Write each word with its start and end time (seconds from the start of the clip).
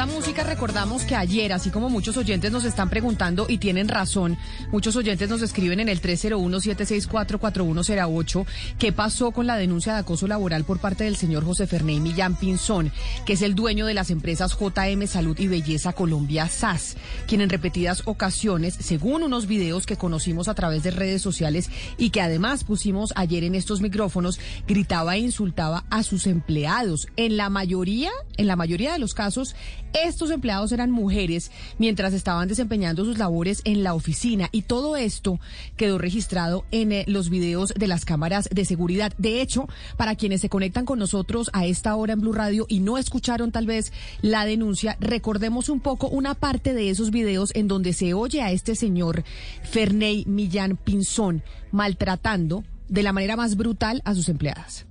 esta 0.00 0.14
música 0.14 0.44
recordamos 0.44 1.02
que 1.02 1.14
ayer, 1.14 1.52
así 1.52 1.68
como 1.68 1.90
muchos 1.90 2.16
oyentes 2.16 2.50
nos 2.50 2.64
están 2.64 2.88
preguntando 2.88 3.44
y 3.50 3.58
tienen 3.58 3.86
razón, 3.86 4.38
muchos 4.72 4.96
oyentes 4.96 5.28
nos 5.28 5.42
escriben 5.42 5.78
en 5.78 5.90
el 5.90 6.00
301-764-4108 6.00 8.46
qué 8.78 8.92
pasó 8.92 9.30
con 9.30 9.46
la 9.46 9.58
denuncia 9.58 9.92
de 9.92 9.98
acoso 9.98 10.26
laboral 10.26 10.64
por 10.64 10.78
parte 10.78 11.04
del 11.04 11.16
señor 11.16 11.44
José 11.44 11.66
Ferney 11.66 12.00
Millán 12.00 12.36
Pinzón, 12.36 12.90
que 13.26 13.34
es 13.34 13.42
el 13.42 13.54
dueño 13.54 13.84
de 13.84 13.92
las 13.92 14.10
empresas 14.10 14.56
JM 14.58 15.06
Salud 15.06 15.38
y 15.38 15.48
Belleza 15.48 15.92
Colombia 15.92 16.48
SAS, 16.48 16.96
quien 17.26 17.42
en 17.42 17.50
repetidas 17.50 18.04
ocasiones, 18.06 18.78
según 18.80 19.22
unos 19.22 19.46
videos 19.46 19.84
que 19.84 19.98
conocimos 19.98 20.48
a 20.48 20.54
través 20.54 20.82
de 20.82 20.92
redes 20.92 21.20
sociales 21.20 21.68
y 21.98 22.08
que 22.08 22.22
además 22.22 22.64
pusimos 22.64 23.12
ayer 23.16 23.44
en 23.44 23.54
estos 23.54 23.82
micrófonos, 23.82 24.40
gritaba 24.66 25.16
e 25.16 25.18
insultaba 25.18 25.84
a 25.90 26.02
sus 26.04 26.26
empleados. 26.26 27.06
En 27.18 27.36
la 27.36 27.50
mayoría, 27.50 28.12
en 28.38 28.46
la 28.46 28.56
mayoría 28.56 28.94
de 28.94 28.98
los 28.98 29.12
casos, 29.12 29.54
estos 29.92 30.30
empleados 30.30 30.72
eran 30.72 30.90
mujeres 30.90 31.50
mientras 31.78 32.12
estaban 32.12 32.48
desempeñando 32.48 33.04
sus 33.04 33.18
labores 33.18 33.62
en 33.64 33.82
la 33.82 33.94
oficina 33.94 34.48
y 34.52 34.62
todo 34.62 34.96
esto 34.96 35.38
quedó 35.76 35.98
registrado 35.98 36.64
en 36.70 36.92
eh, 36.92 37.04
los 37.06 37.30
videos 37.30 37.74
de 37.74 37.86
las 37.86 38.04
cámaras 38.04 38.48
de 38.50 38.64
seguridad. 38.64 39.12
De 39.18 39.40
hecho, 39.40 39.68
para 39.96 40.14
quienes 40.14 40.40
se 40.40 40.48
conectan 40.48 40.84
con 40.84 40.98
nosotros 40.98 41.50
a 41.52 41.66
esta 41.66 41.94
hora 41.96 42.14
en 42.14 42.20
Blue 42.20 42.32
Radio 42.32 42.66
y 42.68 42.80
no 42.80 42.98
escucharon 42.98 43.52
tal 43.52 43.66
vez 43.66 43.92
la 44.22 44.44
denuncia, 44.44 44.96
recordemos 45.00 45.68
un 45.68 45.80
poco 45.80 46.08
una 46.08 46.34
parte 46.34 46.74
de 46.74 46.90
esos 46.90 47.10
videos 47.10 47.50
en 47.54 47.68
donde 47.68 47.92
se 47.92 48.14
oye 48.14 48.42
a 48.42 48.52
este 48.52 48.74
señor 48.74 49.24
Ferney 49.62 50.24
Millán 50.26 50.76
Pinzón 50.76 51.42
maltratando 51.72 52.64
de 52.88 53.02
la 53.02 53.12
manera 53.12 53.36
más 53.36 53.56
brutal 53.56 54.02
a 54.04 54.14
sus 54.14 54.28
empleadas. 54.28 54.86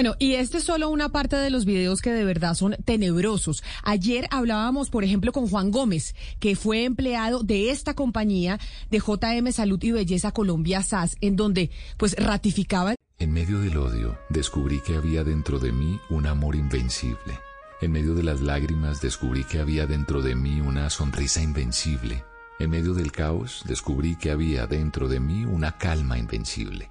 Bueno, 0.00 0.16
y 0.18 0.36
este 0.36 0.56
es 0.56 0.64
solo 0.64 0.88
una 0.88 1.10
parte 1.10 1.36
de 1.36 1.50
los 1.50 1.66
videos 1.66 2.00
que 2.00 2.10
de 2.10 2.24
verdad 2.24 2.54
son 2.54 2.74
tenebrosos. 2.86 3.62
Ayer 3.82 4.26
hablábamos, 4.30 4.88
por 4.88 5.04
ejemplo, 5.04 5.30
con 5.30 5.46
Juan 5.46 5.70
Gómez, 5.70 6.14
que 6.38 6.56
fue 6.56 6.84
empleado 6.84 7.42
de 7.42 7.68
esta 7.68 7.92
compañía 7.92 8.58
de 8.90 8.98
JM 8.98 9.52
Salud 9.52 9.78
y 9.82 9.92
Belleza 9.92 10.32
Colombia 10.32 10.82
SAS, 10.82 11.18
en 11.20 11.36
donde 11.36 11.70
pues 11.98 12.16
ratificaba. 12.16 12.94
En 13.18 13.30
medio 13.30 13.58
del 13.58 13.76
odio, 13.76 14.18
descubrí 14.30 14.80
que 14.80 14.96
había 14.96 15.22
dentro 15.22 15.58
de 15.58 15.70
mí 15.70 16.00
un 16.08 16.26
amor 16.26 16.56
invencible. 16.56 17.38
En 17.82 17.92
medio 17.92 18.14
de 18.14 18.22
las 18.22 18.40
lágrimas, 18.40 19.02
descubrí 19.02 19.44
que 19.44 19.58
había 19.58 19.86
dentro 19.86 20.22
de 20.22 20.34
mí 20.34 20.62
una 20.62 20.88
sonrisa 20.88 21.42
invencible. 21.42 22.24
En 22.58 22.70
medio 22.70 22.94
del 22.94 23.12
caos, 23.12 23.64
descubrí 23.66 24.16
que 24.16 24.30
había 24.30 24.66
dentro 24.66 25.08
de 25.08 25.20
mí 25.20 25.44
una 25.44 25.76
calma 25.76 26.16
invencible. 26.16 26.88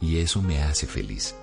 Y 0.00 0.18
eso 0.18 0.42
me 0.42 0.62
hace 0.62 0.86
feliz. 0.86 1.34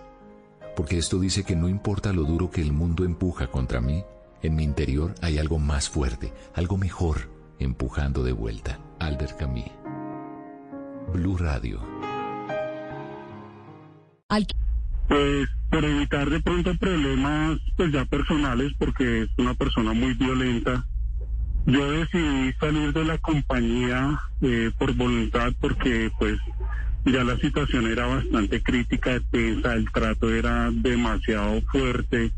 Porque 0.79 0.97
esto 0.97 1.19
dice 1.19 1.43
que 1.43 1.57
no 1.57 1.67
importa 1.67 2.13
lo 2.13 2.23
duro 2.23 2.51
que 2.51 2.61
el 2.61 2.71
mundo 2.71 3.03
empuja 3.03 3.47
contra 3.47 3.81
mí, 3.81 4.01
en 4.41 4.55
mi 4.55 4.63
interior 4.63 5.13
hay 5.21 5.37
algo 5.37 5.59
más 5.59 5.89
fuerte, 5.89 6.31
algo 6.55 6.77
mejor, 6.77 7.29
empujando 7.59 8.23
de 8.23 8.31
vuelta. 8.31 8.79
Albert 8.97 9.37
Camus. 9.37 9.65
Blue 11.11 11.35
Radio. 11.35 11.81
Al... 14.29 14.47
Pues 15.09 15.49
por 15.69 15.83
evitar 15.83 16.29
de 16.29 16.39
pronto 16.39 16.73
problemas 16.77 17.59
pues 17.75 17.91
ya 17.91 18.05
personales 18.05 18.71
porque 18.79 19.23
es 19.23 19.29
una 19.37 19.55
persona 19.55 19.91
muy 19.91 20.13
violenta. 20.13 20.85
Yo 21.65 21.91
decidí 21.91 22.53
salir 22.53 22.93
de 22.93 23.03
la 23.03 23.17
compañía 23.17 24.17
eh, 24.39 24.71
por 24.77 24.95
voluntad 24.95 25.51
porque 25.59 26.09
pues 26.17 26.39
ya 27.05 27.23
la 27.23 27.37
situación 27.37 27.87
era 27.87 28.05
bastante 28.07 28.61
crítica, 28.61 29.19
tensa, 29.31 29.73
el 29.73 29.89
trato 29.91 30.33
era 30.33 30.69
demasiado 30.71 31.61
fuerte, 31.71 32.31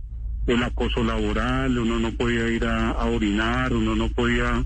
el 0.48 0.64
acoso 0.64 1.04
laboral, 1.04 1.78
uno 1.78 2.00
no 2.00 2.12
podía 2.12 2.48
ir 2.48 2.66
a, 2.66 3.04
orinar, 3.06 3.74
uno 3.74 3.96
no 3.96 4.10
podía 4.10 4.64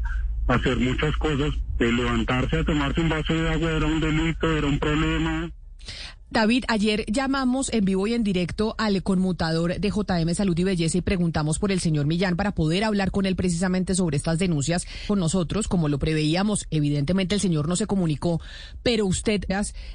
hacer 0.47 0.77
muchas 0.77 1.15
cosas, 1.17 1.53
el 1.79 1.95
levantarse 1.95 2.59
a 2.59 2.63
tomarse 2.63 3.01
un 3.01 3.09
vaso 3.09 3.33
de 3.33 3.49
agua 3.49 3.71
era 3.71 3.85
un 3.85 3.99
delito, 3.99 4.51
era 4.51 4.67
un 4.67 4.79
problema. 4.79 5.49
David, 6.31 6.65
ayer 6.67 7.05
llamamos 7.07 7.71
en 7.71 7.85
vivo 7.85 8.07
y 8.07 8.13
en 8.13 8.23
directo 8.23 8.75
al 8.77 9.03
conmutador 9.03 9.79
de 9.79 9.89
JM 9.89 10.33
Salud 10.33 10.57
y 10.57 10.63
Belleza 10.63 10.97
y 10.97 11.01
preguntamos 11.01 11.59
por 11.59 11.71
el 11.71 11.79
señor 11.79 12.07
Millán 12.07 12.35
para 12.35 12.53
poder 12.53 12.83
hablar 12.83 13.11
con 13.11 13.25
él 13.25 13.35
precisamente 13.35 13.95
sobre 13.95 14.17
estas 14.17 14.39
denuncias 14.39 14.85
con 15.07 15.19
nosotros, 15.19 15.67
como 15.67 15.87
lo 15.87 15.99
preveíamos. 15.99 16.65
Evidentemente 16.71 17.35
el 17.35 17.41
señor 17.41 17.69
no 17.69 17.75
se 17.75 17.87
comunicó, 17.87 18.41
pero 18.83 19.05
usted 19.05 19.45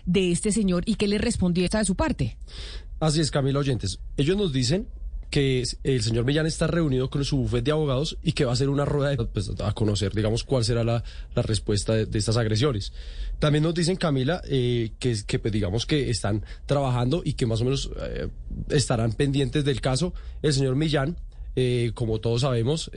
de 0.07 0.33
este 0.33 0.53
señor 0.53 0.85
y 0.87 0.95
qué 0.95 1.09
le 1.09 1.19
respondía 1.19 1.65
esta 1.65 1.79
de 1.79 1.85
su 1.85 1.97
parte. 1.97 2.39
Así 3.01 3.21
es, 3.21 3.31
Camilo 3.31 3.61
Oyentes. 3.61 3.99
Ellos 4.17 4.37
nos 4.37 4.53
dicen 4.53 4.87
que 5.31 5.63
el 5.85 6.03
señor 6.03 6.25
Millán 6.25 6.47
está 6.47 6.67
reunido 6.67 7.09
con 7.09 7.25
su 7.25 7.37
bufete 7.37 7.67
de 7.67 7.71
abogados 7.73 8.19
y 8.23 8.33
que 8.33 8.45
va 8.45 8.51
a 8.51 8.55
hacer 8.55 8.69
una 8.69 8.85
rueda 8.85 9.11
de, 9.11 9.25
pues, 9.25 9.51
a 9.61 9.73
conocer, 9.73 10.13
digamos, 10.13 10.43
cuál 10.43 10.65
será 10.65 10.83
la, 10.83 11.05
respuesta 11.37 11.95
de, 11.95 12.19
estas 12.19 12.37
agresiones. 12.37 12.93
También 13.39 13.63
nos 13.63 13.75
dicen, 13.75 13.97
Camila, 13.97 14.43
eh, 14.49 14.91
que, 14.99 15.17
que 15.27 15.39
pues, 15.39 15.53
digamos 15.53 15.87
que 15.87 16.11
están 16.11 16.45
trabajando 16.67 17.23
y 17.25 17.35
que 17.35 17.47
más 17.47 17.61
o 17.61 17.65
menos 17.65 17.91
eh, 18.01 18.29
estarán 18.71 19.13
pendientes 19.13 19.65
del 19.65 19.81
caso. 19.81 20.13
El 20.43 20.53
señor 20.53 20.75
Millán, 20.75 21.17
eh, 21.55 21.93
como 21.95 22.19
todos 22.19 22.43
sabemos, 22.43 22.91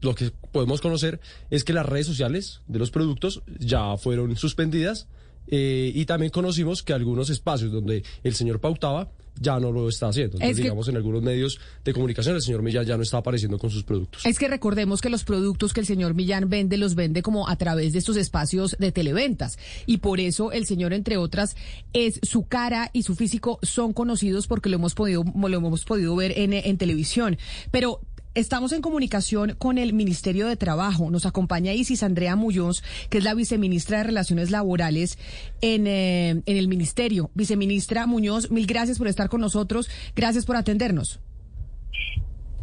lo 0.00 0.14
que 0.14 0.30
podemos 0.52 0.80
conocer 0.80 1.20
es 1.50 1.64
que 1.64 1.72
las 1.72 1.86
redes 1.86 2.06
sociales 2.06 2.60
de 2.68 2.78
los 2.78 2.90
productos 2.90 3.42
ya 3.58 3.96
fueron 3.96 4.36
suspendidas 4.36 5.08
y 5.52 6.04
también 6.04 6.30
conocimos 6.30 6.84
que 6.84 6.92
algunos 6.92 7.28
espacios 7.28 7.72
donde 7.72 8.04
el 8.22 8.34
señor 8.36 8.60
pautaba 8.60 9.10
ya 9.38 9.58
no 9.58 9.72
lo 9.72 9.88
está 9.88 10.08
haciendo. 10.08 10.36
Entonces, 10.36 10.56
que, 10.56 10.62
digamos, 10.62 10.88
en 10.88 10.96
algunos 10.96 11.22
medios 11.22 11.58
de 11.84 11.92
comunicación 11.92 12.36
el 12.36 12.42
señor 12.42 12.62
Millán 12.62 12.84
ya 12.84 12.96
no 12.96 13.02
está 13.02 13.18
apareciendo 13.18 13.58
con 13.58 13.70
sus 13.70 13.84
productos. 13.84 14.24
Es 14.26 14.38
que 14.38 14.48
recordemos 14.48 15.00
que 15.00 15.10
los 15.10 15.24
productos 15.24 15.72
que 15.72 15.80
el 15.80 15.86
señor 15.86 16.14
Millán 16.14 16.48
vende 16.48 16.76
los 16.76 16.94
vende 16.94 17.22
como 17.22 17.48
a 17.48 17.56
través 17.56 17.92
de 17.92 17.98
estos 17.98 18.16
espacios 18.16 18.76
de 18.78 18.92
televentas. 18.92 19.58
Y 19.86 19.98
por 19.98 20.20
eso 20.20 20.52
el 20.52 20.66
señor, 20.66 20.92
entre 20.92 21.16
otras, 21.16 21.56
es 21.92 22.20
su 22.22 22.46
cara 22.46 22.90
y 22.92 23.02
su 23.02 23.14
físico 23.14 23.58
son 23.62 23.92
conocidos 23.92 24.46
porque 24.46 24.68
lo 24.68 24.76
hemos 24.76 24.94
podido, 24.94 25.24
lo 25.24 25.56
hemos 25.56 25.84
podido 25.84 26.14
ver 26.16 26.38
en, 26.38 26.52
en 26.52 26.78
televisión. 26.78 27.38
Pero 27.70 28.00
Estamos 28.34 28.70
en 28.70 28.80
comunicación 28.80 29.56
con 29.58 29.76
el 29.76 29.92
Ministerio 29.92 30.46
de 30.46 30.56
Trabajo. 30.56 31.10
Nos 31.10 31.26
acompaña 31.26 31.72
Isis 31.72 32.04
Andrea 32.04 32.36
Muñoz, 32.36 32.84
que 33.08 33.18
es 33.18 33.24
la 33.24 33.34
viceministra 33.34 33.98
de 33.98 34.04
Relaciones 34.04 34.52
Laborales 34.52 35.18
en, 35.60 35.88
eh, 35.88 36.30
en 36.30 36.56
el 36.56 36.68
Ministerio. 36.68 37.32
Viceministra 37.34 38.06
Muñoz, 38.06 38.52
mil 38.52 38.66
gracias 38.66 38.98
por 38.98 39.08
estar 39.08 39.28
con 39.28 39.40
nosotros. 39.40 39.88
Gracias 40.14 40.46
por 40.46 40.54
atendernos. 40.54 41.18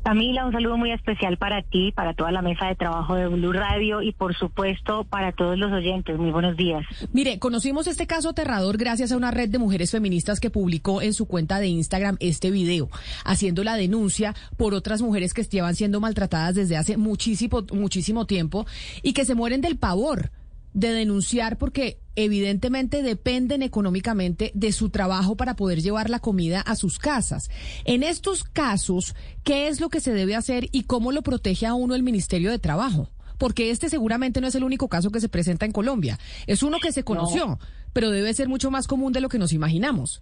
Camila, 0.07 0.45
un 0.45 0.53
saludo 0.53 0.77
muy 0.77 0.93
especial 0.93 1.35
para 1.35 1.63
ti, 1.63 1.91
para 1.91 2.13
toda 2.13 2.31
la 2.31 2.41
mesa 2.41 2.67
de 2.67 2.75
trabajo 2.75 3.15
de 3.15 3.27
Blue 3.27 3.51
Radio 3.51 4.01
y 4.01 4.13
por 4.13 4.37
supuesto 4.37 5.03
para 5.03 5.33
todos 5.33 5.59
los 5.59 5.69
oyentes. 5.73 6.17
Muy 6.17 6.31
buenos 6.31 6.55
días. 6.55 6.85
Mire, 7.11 7.39
conocimos 7.39 7.87
este 7.87 8.07
caso 8.07 8.29
aterrador 8.29 8.77
gracias 8.77 9.11
a 9.11 9.17
una 9.17 9.31
red 9.31 9.49
de 9.49 9.57
mujeres 9.57 9.91
feministas 9.91 10.39
que 10.39 10.49
publicó 10.49 11.01
en 11.01 11.13
su 11.13 11.25
cuenta 11.25 11.59
de 11.59 11.67
Instagram 11.67 12.15
este 12.21 12.51
video, 12.51 12.87
haciendo 13.25 13.65
la 13.65 13.75
denuncia 13.75 14.33
por 14.55 14.73
otras 14.73 15.01
mujeres 15.01 15.33
que 15.33 15.41
estaban 15.41 15.75
siendo 15.75 15.99
maltratadas 15.99 16.55
desde 16.55 16.77
hace 16.77 16.95
muchísimo, 16.95 17.65
muchísimo 17.73 18.25
tiempo 18.25 18.65
y 19.03 19.11
que 19.11 19.25
se 19.25 19.35
mueren 19.35 19.59
del 19.59 19.75
pavor 19.75 20.31
de 20.77 20.91
denunciar 20.91 21.57
porque 21.57 21.99
evidentemente 22.15 23.01
dependen 23.01 23.63
económicamente 23.63 24.51
de 24.53 24.71
su 24.71 24.91
trabajo 24.91 25.35
para 25.35 25.55
poder 25.55 25.81
llevar 25.81 26.11
la 26.11 26.19
comida 26.19 26.61
a 26.61 26.75
sus 26.75 26.99
casas. 26.99 27.49
En 27.83 28.03
estos 28.03 28.43
casos, 28.43 29.15
¿qué 29.43 29.69
es 29.69 29.81
lo 29.81 29.89
que 29.89 29.99
se 29.99 30.13
debe 30.13 30.35
hacer 30.35 30.69
y 30.71 30.83
cómo 30.83 31.11
lo 31.11 31.23
protege 31.23 31.65
a 31.65 31.73
uno 31.73 31.95
el 31.95 32.03
Ministerio 32.03 32.51
de 32.51 32.59
Trabajo? 32.59 33.09
Porque 33.39 33.71
este 33.71 33.89
seguramente 33.89 34.39
no 34.39 34.47
es 34.47 34.53
el 34.53 34.63
único 34.63 34.87
caso 34.87 35.09
que 35.09 35.19
se 35.19 35.29
presenta 35.29 35.65
en 35.65 35.71
Colombia. 35.71 36.19
Es 36.45 36.61
uno 36.61 36.77
que 36.79 36.91
se 36.91 37.03
conoció, 37.03 37.47
no. 37.47 37.59
pero 37.91 38.11
debe 38.11 38.33
ser 38.35 38.47
mucho 38.47 38.69
más 38.69 38.85
común 38.85 39.13
de 39.13 39.21
lo 39.21 39.29
que 39.29 39.39
nos 39.39 39.53
imaginamos. 39.53 40.21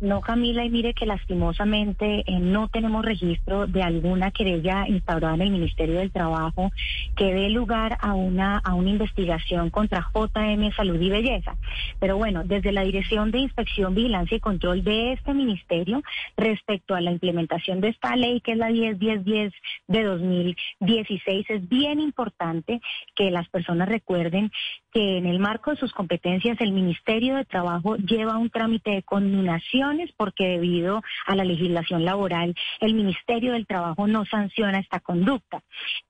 No 0.00 0.20
Camila, 0.20 0.64
y 0.64 0.70
mire 0.70 0.94
que 0.94 1.06
lastimosamente 1.06 2.24
eh, 2.26 2.38
no 2.40 2.68
tenemos 2.68 3.04
registro 3.04 3.66
de 3.66 3.82
alguna 3.82 4.30
querella 4.30 4.86
instaurada 4.88 5.34
en 5.34 5.42
el 5.42 5.50
Ministerio 5.50 5.98
del 5.98 6.10
Trabajo 6.10 6.70
que 7.16 7.32
dé 7.32 7.50
lugar 7.50 7.96
a 8.00 8.14
una, 8.14 8.58
a 8.58 8.74
una 8.74 8.90
investigación 8.90 9.70
contra 9.70 10.06
JM 10.14 10.72
Salud 10.72 11.00
y 11.00 11.10
Belleza. 11.10 11.56
Pero 12.00 12.16
bueno, 12.16 12.42
desde 12.44 12.72
la 12.72 12.82
Dirección 12.82 13.30
de 13.30 13.38
Inspección, 13.38 13.94
Vigilancia 13.94 14.36
y 14.36 14.40
Control 14.40 14.82
de 14.82 15.12
este 15.12 15.34
ministerio, 15.34 16.02
respecto 16.36 16.94
a 16.94 17.00
la 17.00 17.12
implementación 17.12 17.80
de 17.80 17.88
esta 17.88 18.16
ley, 18.16 18.40
que 18.40 18.52
es 18.52 18.58
la 18.58 18.70
101010 18.70 19.52
de 19.88 20.02
2016, 20.02 21.46
es 21.50 21.68
bien 21.68 22.00
importante 22.00 22.80
que 23.14 23.30
las 23.30 23.48
personas 23.48 23.88
recuerden 23.88 24.50
que 24.94 25.18
en 25.18 25.26
el 25.26 25.40
marco 25.40 25.72
de 25.72 25.76
sus 25.76 25.92
competencias 25.92 26.60
el 26.60 26.70
Ministerio 26.70 27.34
de 27.34 27.44
Trabajo 27.44 27.96
lleva 27.96 28.38
un 28.38 28.48
trámite 28.48 28.92
de 28.92 29.02
conminaciones 29.02 30.12
porque 30.16 30.46
debido 30.46 31.02
a 31.26 31.34
la 31.34 31.44
legislación 31.44 32.04
laboral 32.04 32.54
el 32.80 32.94
Ministerio 32.94 33.52
del 33.52 33.66
Trabajo 33.66 34.06
no 34.06 34.24
sanciona 34.24 34.78
esta 34.78 35.00
conducta. 35.00 35.62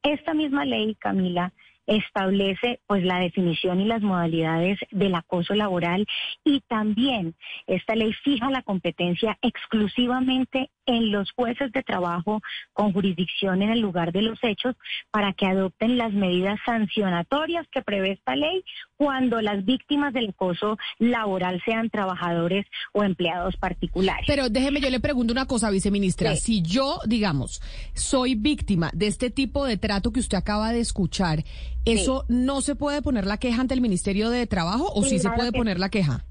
Esta 0.02 0.34
misma 0.34 0.66
ley, 0.66 0.96
Camila, 0.96 1.52
establece 1.86 2.80
pues 2.86 3.04
la 3.04 3.18
definición 3.20 3.80
y 3.80 3.86
las 3.86 4.02
modalidades 4.02 4.78
del 4.90 5.14
acoso 5.14 5.54
laboral 5.54 6.06
y 6.44 6.60
también 6.62 7.34
esta 7.66 7.94
ley 7.94 8.12
fija 8.24 8.50
la 8.50 8.62
competencia 8.62 9.38
exclusivamente 9.42 10.70
en 10.86 11.12
los 11.12 11.32
jueces 11.32 11.72
de 11.72 11.82
trabajo 11.82 12.40
con 12.72 12.92
jurisdicción 12.92 13.62
en 13.62 13.70
el 13.70 13.80
lugar 13.80 14.12
de 14.12 14.22
los 14.22 14.38
hechos 14.42 14.76
para 15.10 15.32
que 15.32 15.46
adopten 15.46 15.98
las 15.98 16.12
medidas 16.12 16.58
sancionatorias 16.64 17.66
que 17.68 17.82
prevé 17.82 18.12
esta 18.12 18.36
ley 18.36 18.64
cuando 18.96 19.40
las 19.40 19.64
víctimas 19.64 20.12
del 20.12 20.30
acoso 20.30 20.78
laboral 20.98 21.60
sean 21.64 21.90
trabajadores 21.90 22.66
o 22.92 23.02
empleados 23.02 23.56
particulares. 23.56 24.24
Pero 24.26 24.48
déjeme, 24.48 24.80
yo 24.80 24.90
le 24.90 25.00
pregunto 25.00 25.32
una 25.32 25.46
cosa, 25.46 25.70
viceministra. 25.70 26.36
Si 26.36 26.62
yo, 26.62 26.98
digamos, 27.06 27.60
soy 27.94 28.34
víctima 28.34 28.90
de 28.94 29.06
este 29.06 29.30
tipo 29.30 29.64
de 29.64 29.76
trato 29.76 30.12
que 30.12 30.20
usted 30.20 30.38
acaba 30.38 30.72
de 30.72 30.80
escuchar, 30.80 31.44
¿eso 31.84 32.24
no 32.28 32.60
se 32.60 32.76
puede 32.76 33.02
poner 33.02 33.26
la 33.26 33.38
queja 33.38 33.60
ante 33.60 33.74
el 33.74 33.80
Ministerio 33.80 34.30
de 34.30 34.46
Trabajo 34.46 34.92
o 34.94 35.04
sí, 35.04 35.18
se 35.18 35.30
puede 35.30 35.52
poner 35.52 35.78
la 35.78 35.88
queja? 35.88 36.24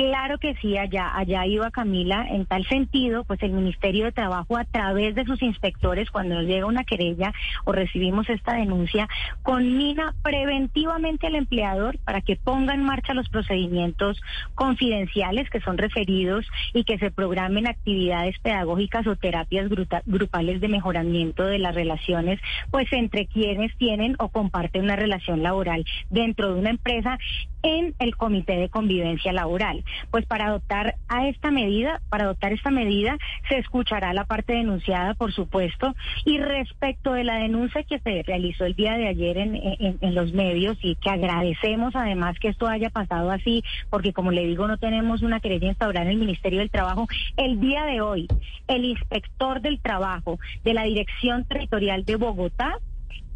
Claro 0.00 0.38
que 0.38 0.54
sí, 0.62 0.78
allá, 0.78 1.14
allá 1.14 1.44
iba 1.44 1.70
Camila. 1.70 2.26
En 2.30 2.46
tal 2.46 2.64
sentido, 2.66 3.22
pues 3.24 3.42
el 3.42 3.52
Ministerio 3.52 4.06
de 4.06 4.12
Trabajo, 4.12 4.56
a 4.56 4.64
través 4.64 5.14
de 5.14 5.26
sus 5.26 5.42
inspectores, 5.42 6.10
cuando 6.10 6.36
nos 6.36 6.46
llega 6.46 6.64
una 6.64 6.84
querella 6.84 7.34
o 7.66 7.72
recibimos 7.72 8.26
esta 8.30 8.54
denuncia, 8.54 9.10
conmina 9.42 10.14
preventivamente 10.22 11.26
al 11.26 11.34
empleador 11.34 11.98
para 11.98 12.22
que 12.22 12.36
ponga 12.36 12.72
en 12.72 12.82
marcha 12.82 13.12
los 13.12 13.28
procedimientos 13.28 14.18
confidenciales 14.54 15.50
que 15.50 15.60
son 15.60 15.76
referidos 15.76 16.46
y 16.72 16.84
que 16.84 16.96
se 16.96 17.10
programen 17.10 17.66
actividades 17.66 18.38
pedagógicas 18.38 19.06
o 19.06 19.16
terapias 19.16 19.68
grupales 20.06 20.62
de 20.62 20.68
mejoramiento 20.68 21.44
de 21.44 21.58
las 21.58 21.74
relaciones, 21.74 22.40
pues 22.70 22.90
entre 22.92 23.26
quienes 23.26 23.76
tienen 23.76 24.16
o 24.18 24.30
comparten 24.30 24.84
una 24.84 24.96
relación 24.96 25.42
laboral 25.42 25.84
dentro 26.08 26.54
de 26.54 26.58
una 26.58 26.70
empresa 26.70 27.18
en 27.62 27.94
el 27.98 28.16
Comité 28.16 28.56
de 28.56 28.70
Convivencia 28.70 29.34
Laboral. 29.34 29.84
Pues 30.10 30.26
para 30.26 30.46
adoptar 30.46 30.96
a 31.08 31.28
esta 31.28 31.50
medida, 31.50 32.00
para 32.08 32.24
adoptar 32.24 32.52
esta 32.52 32.70
medida, 32.70 33.18
se 33.48 33.58
escuchará 33.58 34.12
la 34.12 34.24
parte 34.24 34.52
denunciada, 34.52 35.14
por 35.14 35.32
supuesto, 35.32 35.94
y 36.24 36.38
respecto 36.38 37.12
de 37.12 37.24
la 37.24 37.36
denuncia 37.36 37.82
que 37.82 37.98
se 37.98 38.22
realizó 38.22 38.64
el 38.64 38.74
día 38.74 38.94
de 38.96 39.08
ayer 39.08 39.38
en, 39.38 39.56
en, 39.56 40.14
los 40.14 40.32
medios 40.32 40.76
y 40.82 40.96
que 40.96 41.10
agradecemos 41.10 41.94
además 41.94 42.38
que 42.38 42.48
esto 42.48 42.66
haya 42.66 42.90
pasado 42.90 43.30
así, 43.30 43.62
porque 43.90 44.12
como 44.12 44.30
le 44.32 44.46
digo, 44.46 44.66
no 44.66 44.78
tenemos 44.78 45.22
una 45.22 45.40
querella 45.40 45.68
instaurada 45.68 46.06
en 46.06 46.12
el 46.12 46.18
Ministerio 46.18 46.60
del 46.60 46.70
Trabajo. 46.70 47.06
El 47.36 47.60
día 47.60 47.84
de 47.84 48.00
hoy, 48.00 48.28
el 48.68 48.84
inspector 48.84 49.60
del 49.60 49.80
trabajo 49.80 50.38
de 50.64 50.74
la 50.74 50.84
Dirección 50.84 51.44
Territorial 51.44 52.04
de 52.04 52.16
Bogotá 52.16 52.78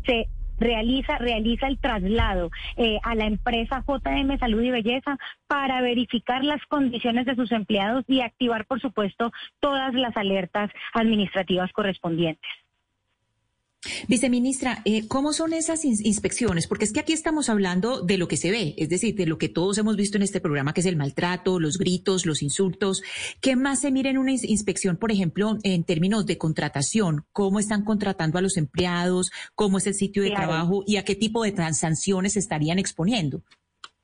se 0.05 0.29
realiza, 0.59 1.19
realiza 1.19 1.67
el 1.67 1.79
traslado 1.79 2.51
eh, 2.77 2.99
a 3.03 3.15
la 3.15 3.27
empresa 3.27 3.85
JM 3.87 4.39
Salud 4.39 4.63
y 4.63 4.71
Belleza 4.71 5.19
para 5.47 5.81
verificar 5.81 6.45
las 6.45 6.65
condiciones 6.67 7.27
de 7.27 7.37
sus 7.37 7.53
empleados 7.53 8.05
y 8.09 8.21
activar, 8.21 8.67
por 8.67 8.81
supuesto, 8.81 9.33
todas 9.61 9.95
las 9.95 10.17
alertas 10.17 10.71
administrativas 10.95 11.73
correspondientes. 11.73 12.51
Viceministra, 14.09 14.83
eh, 14.85 15.07
¿cómo 15.09 15.33
son 15.33 15.53
esas 15.53 15.85
inspecciones? 15.85 16.67
Porque 16.67 16.85
es 16.85 16.93
que 16.93 17.01
aquí 17.01 17.13
estamos 17.13 17.49
hablando 17.49 18.03
de 18.03 18.19
lo 18.19 18.29
que 18.29 18.37
se 18.37 18.51
ve, 18.51 18.75
es 18.79 18.89
decir, 18.89 19.15
de 19.15 19.27
lo 19.27 19.39
que 19.39 19.49
todos 19.49 19.79
hemos 19.79 19.97
visto 19.97 20.17
en 20.17 20.23
este 20.23 20.41
programa, 20.41 20.73
que 20.73 20.81
es 20.81 20.87
el 20.87 20.97
maltrato, 20.97 21.61
los 21.61 21.79
gritos, 21.79 22.27
los 22.27 22.43
insultos. 22.43 23.03
¿Qué 23.41 23.57
más 23.57 23.81
se 23.81 23.91
mira 23.91 24.11
en 24.11 24.19
una 24.19 24.33
inspección, 24.33 24.97
por 24.97 25.13
ejemplo, 25.13 25.59
en 25.63 25.85
términos 25.85 26.27
de 26.27 26.39
contratación? 26.39 27.25
¿Cómo 27.33 27.59
están 27.59 27.85
contratando 27.85 28.39
a 28.39 28.43
los 28.43 28.57
empleados? 28.57 29.31
¿Cómo 29.55 29.79
es 29.79 29.87
el 29.87 29.95
sitio 29.95 30.23
de 30.23 30.31
trabajo? 30.31 30.83
¿Y 30.87 30.97
a 30.97 31.05
qué 31.05 31.15
tipo 31.15 31.43
de 31.43 31.55
sanciones 31.75 32.37
estarían 32.37 32.79
exponiendo? 32.79 33.43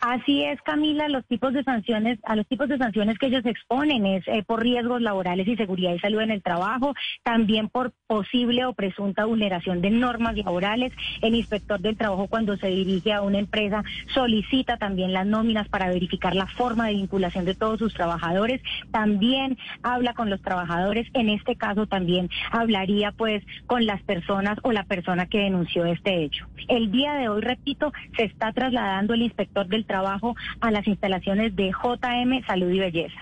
Así 0.01 0.43
es, 0.45 0.61
Camila, 0.63 1.11
los 1.11 1.27
tipos 1.27 1.53
de 1.53 1.63
sanciones, 1.63 2.19
a 2.25 2.35
los 2.35 2.47
tipos 2.47 2.71
de 2.71 2.79
sanciones 2.79 3.19
que 3.19 3.27
ellos 3.27 3.45
exponen 3.45 4.07
es 4.07 4.27
eh, 4.29 4.43
por 4.47 4.63
riesgos 4.63 5.03
laborales 5.03 5.47
y 5.47 5.57
seguridad 5.57 5.93
y 5.93 5.99
salud 5.99 6.23
en 6.23 6.31
el 6.31 6.43
trabajo, 6.43 6.95
también 7.23 7.69
por 7.69 7.93
posible 8.07 8.65
o 8.65 8.73
presunta 8.73 9.27
vulneración 9.27 9.83
de 9.83 9.91
normas 9.91 10.39
laborales. 10.39 10.95
El 11.21 11.35
inspector 11.35 11.79
del 11.81 11.99
trabajo 11.99 12.29
cuando 12.29 12.57
se 12.57 12.69
dirige 12.69 13.13
a 13.13 13.21
una 13.21 13.39
empresa 13.41 13.85
solicita 14.15 14.79
también 14.79 15.13
las 15.13 15.27
nóminas 15.27 15.69
para 15.69 15.89
verificar 15.89 16.35
la 16.35 16.47
forma 16.47 16.87
de 16.87 16.95
vinculación 16.95 17.45
de 17.45 17.55
todos 17.55 17.79
sus 17.79 17.93
trabajadores. 17.93 18.63
También 18.91 19.59
habla 19.83 20.15
con 20.15 20.31
los 20.31 20.41
trabajadores. 20.41 21.09
En 21.13 21.29
este 21.29 21.57
caso 21.57 21.87
también 21.87 22.31
hablaría 22.51 23.13
pues 23.13 23.45
con 23.67 23.85
las 23.85 24.03
personas 24.03 24.59
o 24.63 24.73
la 24.73 24.85
persona 24.85 25.27
que 25.27 25.41
denunció 25.41 25.85
este 25.85 26.25
hecho. 26.25 26.47
El 26.69 26.91
día 26.91 27.15
de 27.17 27.29
hoy, 27.29 27.43
repito, 27.43 27.93
se 28.17 28.25
está 28.25 28.53
trasladando 28.53 29.13
el 29.13 29.23
inspector 29.23 29.67
del 29.67 29.85
trabajo 29.91 30.37
a 30.61 30.71
las 30.71 30.87
instalaciones 30.87 31.57
de 31.57 31.73
JM 31.73 32.47
Salud 32.47 32.71
y 32.71 32.79
Belleza. 32.79 33.21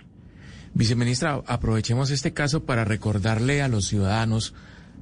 Viceministra, 0.74 1.40
aprovechemos 1.46 2.10
este 2.10 2.34
caso 2.34 2.64
para 2.64 2.84
recordarle 2.84 3.62
a 3.62 3.68
los 3.68 3.86
ciudadanos, 3.86 4.54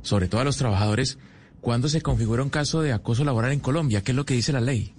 sobre 0.03 0.29
todo 0.29 0.41
a 0.41 0.45
los 0.45 0.57
trabajadores, 0.57 1.19
cuándo 1.61 1.89
se 1.89 2.03
configura 2.03 2.45
un 2.45 2.51
caso 2.51 2.83
de 2.83 2.93
acoso 2.93 3.25
laboral 3.25 3.51
en 3.53 3.59
Colombia, 3.59 4.03
qué 4.03 4.13
es 4.13 4.17
lo 4.17 4.25
que 4.25 4.35
dice 4.35 4.53
la 4.53 4.61
ley. 4.61 4.95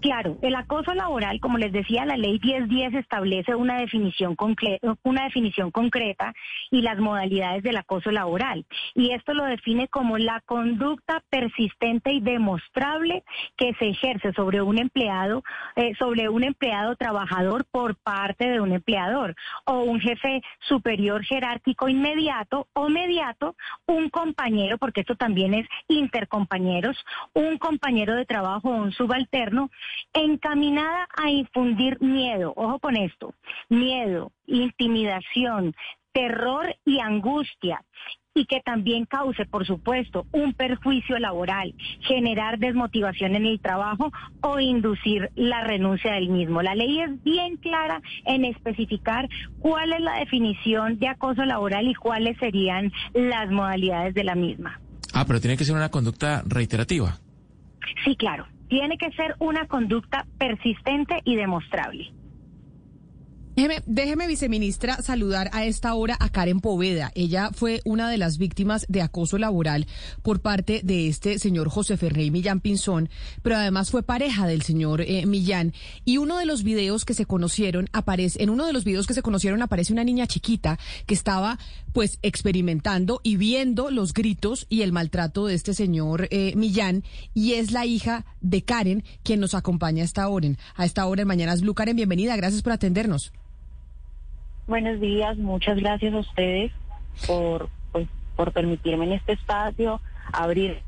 Claro, 0.00 0.38
el 0.42 0.54
acoso 0.54 0.94
laboral, 0.94 1.40
como 1.40 1.58
les 1.58 1.72
decía, 1.72 2.04
la 2.04 2.16
ley 2.16 2.40
1010 2.42 2.94
establece 2.94 3.54
una 3.54 3.78
definición, 3.78 4.34
concreta 4.34 6.32
y 6.70 6.82
las 6.82 6.98
modalidades 6.98 7.62
del 7.62 7.76
acoso 7.76 8.10
laboral. 8.10 8.64
Y 8.94 9.12
esto 9.12 9.34
lo 9.34 9.44
define 9.44 9.88
como 9.88 10.18
la 10.18 10.40
conducta 10.46 11.22
persistente 11.30 12.12
y 12.12 12.20
demostrable 12.20 13.24
que 13.56 13.74
se 13.74 13.88
ejerce 13.88 14.32
sobre 14.32 14.62
un 14.62 14.78
empleado, 14.78 15.42
eh, 15.76 15.94
sobre 15.98 16.28
un 16.28 16.44
empleado 16.44 16.96
trabajador 16.96 17.64
por 17.70 17.96
parte 17.96 18.48
de 18.48 18.60
un 18.60 18.72
empleador 18.72 19.34
o 19.66 19.82
un 19.82 20.00
jefe 20.00 20.42
superior 20.60 21.24
jerárquico 21.24 21.88
inmediato 21.88 22.68
o 22.72 22.88
mediato, 22.88 23.56
un 23.86 24.08
compañero, 24.10 24.78
porque 24.78 25.00
esto 25.00 25.16
también 25.16 25.54
es 25.54 25.66
intercompañeros, 25.88 26.96
un 27.34 27.58
compañero 27.58 28.14
de 28.14 28.26
trabajo 28.26 28.70
o 28.70 28.74
un 28.74 28.92
subalterno 28.92 29.69
encaminada 30.12 31.06
a 31.16 31.30
infundir 31.30 32.00
miedo, 32.00 32.52
ojo 32.56 32.78
con 32.78 32.96
esto, 32.96 33.34
miedo, 33.68 34.32
intimidación, 34.46 35.74
terror 36.12 36.74
y 36.84 36.98
angustia 37.00 37.84
y 38.34 38.46
que 38.46 38.60
también 38.60 39.06
cause, 39.06 39.44
por 39.46 39.66
supuesto, 39.66 40.26
un 40.32 40.54
perjuicio 40.54 41.18
laboral, 41.18 41.74
generar 42.02 42.58
desmotivación 42.58 43.34
en 43.34 43.46
el 43.46 43.60
trabajo 43.60 44.12
o 44.40 44.60
inducir 44.60 45.30
la 45.34 45.64
renuncia 45.64 46.12
del 46.12 46.28
mismo. 46.28 46.62
La 46.62 46.74
ley 46.74 47.00
es 47.00 47.22
bien 47.24 47.56
clara 47.56 48.00
en 48.24 48.44
especificar 48.44 49.28
cuál 49.58 49.92
es 49.92 50.00
la 50.00 50.20
definición 50.20 50.98
de 50.98 51.08
acoso 51.08 51.44
laboral 51.44 51.88
y 51.88 51.94
cuáles 51.94 52.38
serían 52.38 52.92
las 53.14 53.50
modalidades 53.50 54.14
de 54.14 54.24
la 54.24 54.34
misma. 54.34 54.80
Ah, 55.12 55.24
pero 55.26 55.40
tiene 55.40 55.56
que 55.56 55.64
ser 55.64 55.74
una 55.74 55.90
conducta 55.90 56.42
reiterativa. 56.46 57.18
Sí, 58.04 58.14
claro. 58.14 58.46
Tiene 58.70 58.98
que 58.98 59.10
ser 59.10 59.34
una 59.40 59.66
conducta 59.66 60.26
persistente 60.38 61.20
y 61.24 61.34
demostrable. 61.34 62.12
Déjeme, 63.84 64.26
viceministra, 64.26 65.02
saludar 65.02 65.50
a 65.52 65.66
esta 65.66 65.92
hora 65.92 66.16
a 66.18 66.30
Karen 66.30 66.60
Poveda. 66.60 67.12
Ella 67.14 67.50
fue 67.52 67.82
una 67.84 68.08
de 68.08 68.16
las 68.16 68.38
víctimas 68.38 68.86
de 68.88 69.02
acoso 69.02 69.36
laboral 69.36 69.86
por 70.22 70.40
parte 70.40 70.80
de 70.82 71.08
este 71.08 71.38
señor 71.38 71.68
José 71.68 71.98
Ferrey 71.98 72.30
Millán 72.30 72.60
Pinzón, 72.60 73.10
pero 73.42 73.56
además 73.56 73.90
fue 73.90 74.02
pareja 74.02 74.46
del 74.46 74.62
señor 74.62 75.02
eh, 75.02 75.26
Millán. 75.26 75.74
Y 76.06 76.16
uno 76.16 76.38
de 76.38 76.46
los 76.46 76.62
videos 76.62 77.04
que 77.04 77.12
se 77.12 77.26
conocieron 77.26 77.88
aparece, 77.92 78.42
en 78.42 78.48
uno 78.48 78.64
de 78.64 78.72
los 78.72 78.84
videos 78.84 79.06
que 79.06 79.12
se 79.12 79.20
conocieron 79.20 79.60
aparece 79.60 79.92
una 79.92 80.04
niña 80.04 80.26
chiquita 80.26 80.78
que 81.04 81.12
estaba 81.12 81.58
pues 81.92 82.18
experimentando 82.22 83.20
y 83.22 83.36
viendo 83.36 83.90
los 83.90 84.14
gritos 84.14 84.64
y 84.70 84.80
el 84.82 84.92
maltrato 84.92 85.46
de 85.46 85.54
este 85.54 85.74
señor 85.74 86.28
eh, 86.30 86.54
Millán 86.56 87.04
y 87.34 87.54
es 87.54 87.72
la 87.72 87.84
hija 87.84 88.24
de 88.40 88.62
Karen 88.62 89.04
quien 89.22 89.38
nos 89.38 89.52
acompaña 89.52 90.00
a 90.00 90.06
esta 90.06 90.26
hora. 90.28 90.56
A 90.76 90.86
esta 90.86 91.04
hora 91.04 91.20
en 91.20 91.28
Mañanas 91.28 91.60
Blue. 91.60 91.74
Karen, 91.74 91.96
bienvenida, 91.96 92.34
gracias 92.36 92.62
por 92.62 92.72
atendernos. 92.72 93.32
Buenos 94.70 95.00
días. 95.00 95.36
Muchas 95.36 95.76
gracias 95.76 96.14
a 96.14 96.18
ustedes 96.18 96.72
por, 97.26 97.68
pues, 97.92 98.08
por 98.36 98.52
permitirme 98.52 99.04
en 99.04 99.12
este 99.12 99.32
espacio 99.32 100.00
abrir. 100.32 100.78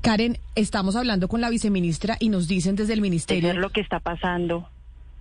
Karen, 0.00 0.38
estamos 0.56 0.96
hablando 0.96 1.28
con 1.28 1.40
la 1.40 1.50
viceministra 1.50 2.16
y 2.18 2.30
nos 2.30 2.48
dicen 2.48 2.74
desde 2.74 2.94
el 2.94 3.00
ministerio... 3.00 3.52
lo 3.52 3.70
que 3.70 3.80
está 3.80 4.00
pasando 4.00 4.68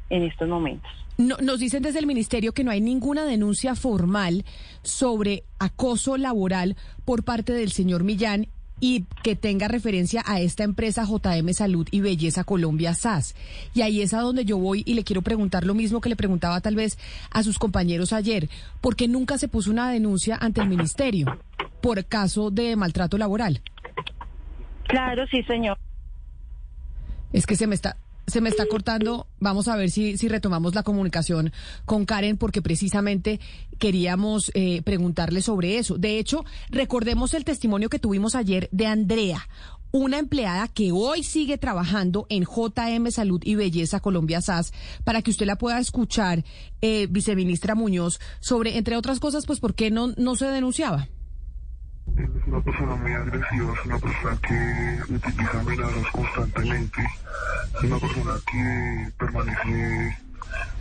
en 0.10 0.24
estos 0.24 0.48
momentos. 0.48 0.89
No, 1.17 1.36
nos 1.41 1.60
dicen 1.60 1.84
desde 1.84 2.00
el 2.00 2.06
ministerio 2.06 2.53
que 2.53 2.63
no 2.63 2.72
hay 2.72 2.79
ninguna 2.79 3.25
denuncia 3.25 3.75
formal 3.75 4.46
sobre 4.84 5.44
acoso 5.60 6.15
laboral 6.15 6.77
por 7.06 7.24
parte 7.24 7.53
del 7.53 7.72
señor 7.72 8.03
Millán 8.03 8.48
y 8.79 9.05
que 9.24 9.36
tenga 9.36 9.67
referencia 9.67 10.24
a 10.25 10.39
esta 10.39 10.63
empresa 10.63 11.05
JM 11.05 11.51
Salud 11.53 11.88
y 11.91 12.01
Belleza 12.01 12.43
Colombia 12.43 12.93
SAS. 12.93 13.36
Y 13.74 13.81
ahí 13.81 14.01
es 14.01 14.13
a 14.13 14.22
donde 14.22 14.46
yo 14.46 14.57
voy 14.57 14.84
y 14.86 14.93
le 14.93 15.03
quiero 15.03 15.22
preguntar 15.22 15.65
lo 15.65 15.74
mismo 15.74 16.01
que 16.01 16.10
le 16.10 16.15
preguntaba 16.15 16.62
tal 16.62 16.75
vez 16.75 16.98
a 17.31 17.43
sus 17.43 17.60
compañeros 17.60 18.13
ayer. 18.13 18.50
¿Por 18.81 18.96
qué 18.96 19.07
nunca 19.07 19.38
se 19.38 19.48
puso 19.48 19.72
una 19.72 19.91
denuncia 19.91 20.38
ante 20.39 20.62
el 20.62 20.69
ministerio 20.69 21.39
por 21.81 22.05
caso 22.05 22.51
de 22.51 22.75
maltrato 22.75 23.17
laboral? 23.17 23.62
Claro, 24.88 25.25
sí, 25.27 25.43
señor. 25.43 25.77
Es 27.34 27.46
que 27.46 27.55
se 27.55 27.67
me 27.67 27.75
está, 27.75 27.98
se 28.27 28.41
me 28.41 28.50
está 28.50 28.65
cortando. 28.67 29.27
Vamos 29.39 29.67
a 29.67 29.75
ver 29.75 29.89
si, 29.89 30.17
si 30.17 30.27
retomamos 30.27 30.75
la 30.75 30.84
comunicación 30.84 31.53
con 31.86 32.05
Karen, 32.05 32.38
porque 32.38 32.62
precisamente 32.62 33.39
queríamos 33.79 34.51
eh, 34.53 34.81
preguntarle 34.84 35.41
sobre 35.41 35.77
eso. 35.77 35.98
De 35.98 36.19
hecho, 36.19 36.46
recordemos 36.69 37.34
el 37.34 37.46
testimonio 37.46 37.89
que 37.89 38.00
tuvimos 38.00 38.36
ayer 38.36 38.67
de 38.72 38.86
Andrea, 38.86 39.48
una 39.91 40.19
empleada 40.19 40.67
que 40.67 40.91
hoy 40.91 41.24
sigue 41.24 41.57
trabajando 41.57 42.27
en 42.29 42.43
JM 42.43 43.10
Salud 43.12 43.41
y 43.43 43.55
Belleza 43.55 44.01
Colombia 44.01 44.41
SAS, 44.41 44.74
para 45.05 45.22
que 45.22 45.31
usted 45.31 45.46
la 45.46 45.57
pueda 45.57 45.79
escuchar, 45.79 46.43
eh, 46.81 47.07
viceministra 47.10 47.75
Muñoz, 47.75 48.19
sobre, 48.41 48.77
entre 48.77 48.98
otras 48.98 49.19
cosas, 49.19 49.46
pues, 49.46 49.60
¿por 49.60 49.74
qué 49.74 49.89
no, 49.89 50.07
no 50.17 50.36
se 50.36 50.46
denunciaba? 50.48 51.07
Es 52.18 52.48
una 52.48 52.60
persona 52.62 52.96
muy 52.96 53.14
agresiva, 53.14 53.74
es 53.74 53.86
una 53.86 54.00
persona 54.00 54.38
que 54.42 55.14
utiliza 55.14 55.60
amenazas 55.60 56.12
constantemente, 56.12 57.08
es 57.76 57.84
una 57.84 58.00
persona 58.00 58.34
que 58.52 59.12
permanece 59.20 60.18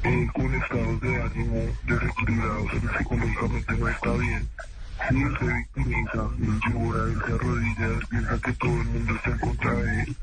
eh, 0.05 0.28
con 0.33 0.55
estados 0.55 1.00
de 1.02 1.23
ánimo 1.23 1.57
desequilibrados, 1.85 2.71
psicológicamente 2.99 3.75
no 3.78 3.88
está 3.88 4.12
bien. 4.12 4.49
Si 5.08 5.22
él 5.22 5.36
se 5.38 5.46
victimiza, 5.46 6.28
él 6.38 6.60
llora, 6.66 7.04
él 7.04 7.22
se 7.26 7.32
arrodilla, 7.34 8.06
piensa 8.08 8.40
que 8.40 8.52
todo 8.54 8.72
el 8.72 8.84
mundo 8.88 9.14
está 9.14 9.30
en 9.30 9.38
contra 9.38 9.72
de 9.72 10.02
él 10.02 10.16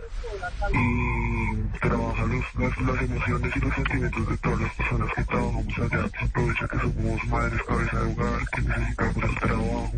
y 0.74 1.80
trabaja 1.80 2.26
los, 2.26 2.56
las, 2.56 2.78
las, 2.82 3.02
emociones 3.02 3.56
y 3.56 3.60
los 3.60 3.76
sentimientos 3.76 4.30
de 4.30 4.38
todas 4.38 4.62
las 4.62 4.74
personas 4.74 5.14
que 5.14 5.24
trabajamos 5.24 5.78
allá. 5.78 6.10
Se 6.10 6.26
aprovecha 6.26 6.68
que 6.68 6.80
somos 6.80 7.26
madres, 7.28 7.62
cabeza 7.64 8.00
de 8.00 8.12
hogar, 8.12 8.50
que 8.50 8.62
necesitamos 8.62 9.24
el 9.24 9.36
trabajo. 9.40 9.92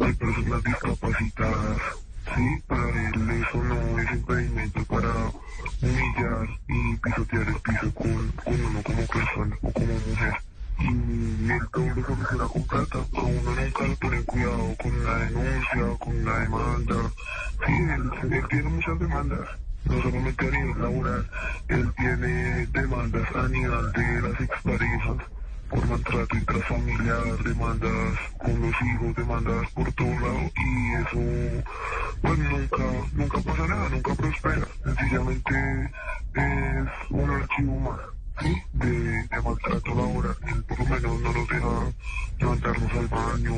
Hay 0.00 0.12
personas 0.12 0.64
discapacitadas. 0.64 1.78
Sí, 2.36 2.62
para 2.66 3.08
él 3.08 3.30
eso 3.30 3.62
no 3.62 3.98
es 3.98 4.10
impedimento 4.12 4.84
para 4.84 5.12
humillar 5.82 6.48
y 6.68 6.96
pisotear 6.96 7.48
el 7.48 7.56
piso 7.56 7.94
con, 7.94 8.28
con 8.32 8.64
uno 8.64 8.82
como 8.82 9.06
persona 9.06 9.56
o 9.62 9.72
como 9.72 9.86
mujer 9.86 10.34
y 10.78 11.50
él 11.50 11.68
todo 11.72 11.86
lo 11.86 12.06
soluciona 12.06 12.44
con 12.48 12.62
plata. 12.64 12.98
A 12.98 13.20
uno 13.20 13.54
nunca 13.54 13.86
le 13.86 13.96
ponen 13.96 14.22
cuidado 14.24 14.76
con 14.80 15.04
la 15.04 15.18
denuncia, 15.18 15.98
con 15.98 16.24
la 16.24 16.38
demanda. 16.40 16.94
Sí, 17.66 17.72
él, 17.72 18.32
él 18.32 18.48
tiene 18.48 18.68
muchas 18.68 18.98
demandas, 18.98 19.48
no 19.84 20.02
solamente 20.02 20.48
a 20.48 20.50
nivel 20.50 20.82
laboral, 20.82 21.30
él 21.68 21.92
tiene 21.96 22.66
demandas 22.66 23.36
a 23.36 23.48
nivel 23.48 23.92
de 23.92 24.20
las 24.22 24.40
exparejas 24.40 25.16
por 25.70 25.86
maltrato 25.88 26.36
intrafamiliar, 26.36 27.42
demandas 27.42 28.18
con 28.38 28.60
los 28.60 28.74
hijos, 28.82 29.16
demandas 29.16 29.70
por 29.72 29.92
todo 29.92 30.20
lado 30.20 30.50
y 30.56 30.94
eso 30.94 31.64
pues 32.22 32.38
nunca, 32.38 32.84
nunca 33.12 33.38
pasa 33.40 33.66
nada, 33.66 33.88
nunca 33.88 34.14
prospera. 34.14 34.68
Sencillamente 34.84 35.90
es 36.34 37.10
un 37.10 37.30
archivo 37.30 37.80
más 37.80 38.13
de, 38.42 38.82
de 38.82 39.42
maltrato 39.42 39.94
laboral, 39.94 40.36
por 40.66 40.78
lo 40.78 40.84
menos 40.86 41.20
no 41.20 41.32
nos 41.32 41.48
deja 41.48 41.92
levantarnos 42.38 42.92
al 42.92 43.08
baño. 43.08 43.54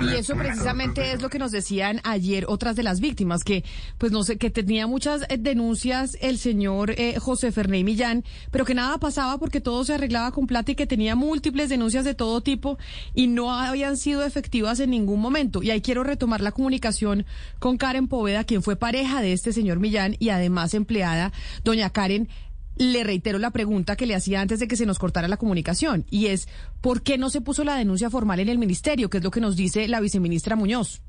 Y 0.00 0.14
eso 0.14 0.36
precisamente 0.36 1.12
es 1.12 1.22
lo 1.22 1.28
que 1.28 1.38
nos 1.38 1.50
decían 1.50 2.00
ayer 2.04 2.44
otras 2.48 2.76
de 2.76 2.82
las 2.82 3.00
víctimas, 3.00 3.42
que 3.42 3.64
pues 3.98 4.12
no 4.12 4.22
sé, 4.22 4.38
que 4.38 4.50
tenía 4.50 4.86
muchas 4.86 5.22
eh, 5.28 5.38
denuncias 5.38 6.16
el 6.20 6.38
señor 6.38 6.92
eh, 6.92 7.18
José 7.18 7.52
Fernández 7.52 7.66
Millán, 7.84 8.24
pero 8.50 8.64
que 8.64 8.74
nada 8.74 8.98
pasaba 8.98 9.38
porque 9.38 9.60
todo 9.60 9.84
se 9.84 9.94
arreglaba 9.94 10.30
con 10.30 10.46
plata 10.46 10.72
y 10.72 10.74
que 10.76 10.86
tenía 10.86 11.16
múltiples 11.16 11.68
denuncias 11.68 12.04
de 12.04 12.14
todo 12.14 12.40
tipo 12.40 12.78
y 13.14 13.26
no 13.26 13.52
habían 13.52 13.96
sido 13.96 14.24
efectivas 14.24 14.78
en 14.80 14.90
ningún 14.90 15.20
momento. 15.20 15.62
Y 15.62 15.70
ahí 15.70 15.80
quiero 15.80 16.04
retomar 16.04 16.40
la 16.40 16.52
comunicación 16.52 17.26
con 17.58 17.76
Karen 17.76 18.06
Poveda, 18.06 18.44
quien 18.44 18.62
fue 18.62 18.76
pareja 18.76 19.20
de 19.20 19.32
este 19.32 19.52
señor 19.52 19.80
Millán 19.80 20.16
y 20.18 20.28
además 20.28 20.74
empleada. 20.74 21.32
Doña 21.64 21.90
Karen, 21.90 22.28
le 22.76 23.04
reitero 23.04 23.38
la 23.38 23.50
pregunta 23.50 23.96
que 23.96 24.06
le 24.06 24.14
hacía 24.14 24.40
antes 24.40 24.60
de 24.60 24.68
que 24.68 24.76
se 24.76 24.86
nos 24.86 24.98
cortara 24.98 25.28
la 25.28 25.36
comunicación, 25.36 26.04
y 26.10 26.26
es, 26.26 26.48
¿por 26.80 27.02
qué 27.02 27.18
no 27.18 27.30
se 27.30 27.40
puso 27.40 27.64
la 27.64 27.76
denuncia 27.76 28.10
formal 28.10 28.40
en 28.40 28.48
el 28.48 28.58
ministerio? 28.58 29.10
¿Qué 29.10 29.18
es 29.18 29.24
lo 29.24 29.30
que 29.30 29.40
nos 29.40 29.56
dice 29.56 29.88
la 29.88 30.00
viceministra 30.00 30.56
Muñoz? 30.56 31.02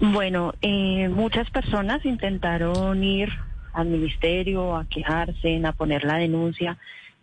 Bueno, 0.00 0.54
eh, 0.60 1.08
muchas 1.08 1.50
personas 1.50 2.04
intentaron 2.04 3.02
ir 3.02 3.30
al 3.72 3.88
ministerio 3.88 4.76
a 4.76 4.84
quejarse, 4.86 5.60
a 5.64 5.72
poner 5.72 6.04
la 6.04 6.16
denuncia, 6.16 6.78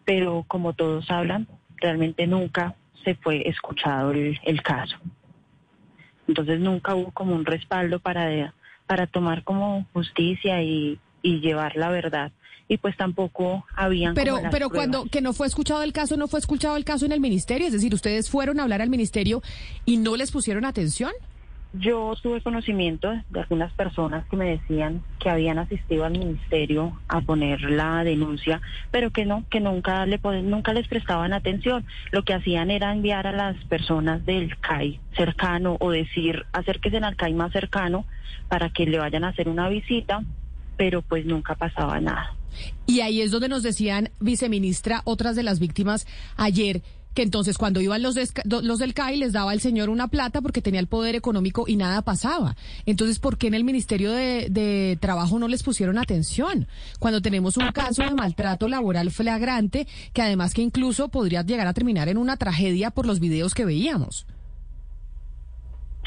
pero 0.05 0.43
como 0.47 0.74
todos 0.74 1.09
hablan, 1.12 1.47
realmente 1.77 2.25
nunca 2.25 2.75
se 3.03 3.15
fue 3.15 3.47
escuchado 3.47 4.12
el, 4.12 4.39
el 4.43 4.63
caso. 4.63 4.97
Entonces 6.27 6.59
nunca 6.59 6.95
hubo 6.95 7.12
como 7.12 7.36
un 7.36 7.45
respaldo 7.45 8.00
para, 8.00 8.53
para 8.86 9.07
tomar 9.07 9.43
como 9.43 9.86
justicia 9.93 10.62
y 10.63 11.00
y 11.21 11.39
llevar 11.39 11.75
la 11.75 11.89
verdad. 11.89 12.31
Y 12.69 12.77
pues 12.77 12.97
tampoco 12.97 13.65
habían 13.75 14.13
pero 14.13 14.39
pero 14.51 14.69
cuando 14.69 15.05
que 15.05 15.21
no 15.21 15.31
fue 15.31 15.47
escuchado 15.47 15.83
el 15.83 15.93
caso 15.93 16.17
no 16.17 16.27
fue 16.27 16.39
escuchado 16.39 16.75
el 16.75 16.83
caso 16.83 17.05
en 17.05 17.13
el 17.13 17.21
ministerio 17.21 17.65
es 17.65 17.71
decir 17.71 17.93
ustedes 17.93 18.29
fueron 18.29 18.59
a 18.59 18.63
hablar 18.63 18.81
al 18.81 18.89
ministerio 18.89 19.41
y 19.86 19.97
no 19.97 20.17
les 20.17 20.31
pusieron 20.31 20.65
atención. 20.65 21.12
Yo 21.74 22.13
tuve 22.24 22.41
conocimiento 22.41 23.12
de 23.29 23.39
algunas 23.41 23.74
personas 23.74 24.25
que 24.29 24.38
me 24.38 24.50
decían 24.50 25.03
que 25.19 25.29
habían 25.29 25.59
asistido 25.59 26.05
al 26.05 26.13
ministerio 26.13 26.97
a 27.09 27.21
poner 27.21 27.62
la 27.62 28.03
denuncia, 28.03 28.62
pero 28.89 29.12
que 29.12 29.25
no, 29.25 29.43
que 29.50 29.59
nunca 29.59 30.05
le 30.05 30.19
nunca 30.43 30.74
les 30.74 30.88
prestaban 30.88 31.33
atención. 31.33 31.86
Lo 32.12 32.24
que 32.24 32.33
hacían 32.33 32.71
era 32.71 32.93
enviar 32.93 33.27
a 33.27 33.33
las 33.33 33.57
personas 33.65 34.25
del 34.25 34.57
CAI 34.57 35.00
cercano 35.15 35.77
o 35.79 35.91
decir 35.91 36.45
acérquese 36.53 36.97
al 36.97 37.17
CAI 37.17 37.33
más 37.33 37.51
cercano 37.51 38.05
para 38.47 38.69
que 38.69 38.86
le 38.86 39.00
vayan 39.00 39.25
a 39.25 39.29
hacer 39.29 39.50
una 39.50 39.67
visita 39.67 40.24
pero 40.77 41.01
pues 41.01 41.25
nunca 41.25 41.55
pasaba 41.55 42.00
nada. 42.00 42.36
Y 42.86 43.01
ahí 43.01 43.22
es 43.22 43.31
donde 43.31 43.50
nos 43.50 43.63
decían, 43.63 44.10
viceministra, 44.19 45.01
otras 45.03 45.36
de 45.36 45.43
las 45.43 45.60
víctimas 45.60 46.07
ayer, 46.38 46.81
que 47.13 47.24
entonces 47.24 47.57
cuando 47.57 47.81
iban 47.81 48.03
los, 48.03 48.15
los 48.46 48.79
del 48.79 48.93
CAI 48.93 49.17
les 49.17 49.34
daba 49.34 49.51
el 49.51 49.60
señor 49.60 49.89
una 49.89 50.07
plata 50.07 50.39
porque 50.39 50.62
tenía 50.62 50.79
el 50.79 50.86
poder 50.86 51.15
económico 51.15 51.65
y 51.67 51.75
nada 51.75 52.03
pasaba. 52.03 52.55
Entonces, 52.86 53.17
¿por 53.17 53.39
qué 53.39 53.48
en 53.48 53.55
el 53.55 53.63
Ministerio 53.63 54.12
de, 54.12 54.50
de, 54.51 55.00
Trabajo 55.01 55.39
no 55.39 55.48
les 55.48 55.63
pusieron 55.63 55.98
atención? 55.98 56.67
Cuando 57.00 57.19
tenemos 57.19 57.57
un 57.57 57.72
caso 57.72 58.03
de 58.03 58.13
maltrato 58.13 58.67
laboral 58.67 59.10
flagrante 59.10 59.88
que 60.13 60.22
además 60.22 60.53
que 60.53 60.62
incluso 60.62 61.10
podría 61.10 61.41
llegar 61.41 61.65
a 61.65 61.74
terminar 61.74 62.07
en 62.07 62.17
una 62.17 62.38
tragedia 62.38 62.91
por 62.91 63.07
los 63.07 63.19
videos 63.19 63.55
que 63.55 63.65
veíamos. 63.65 64.27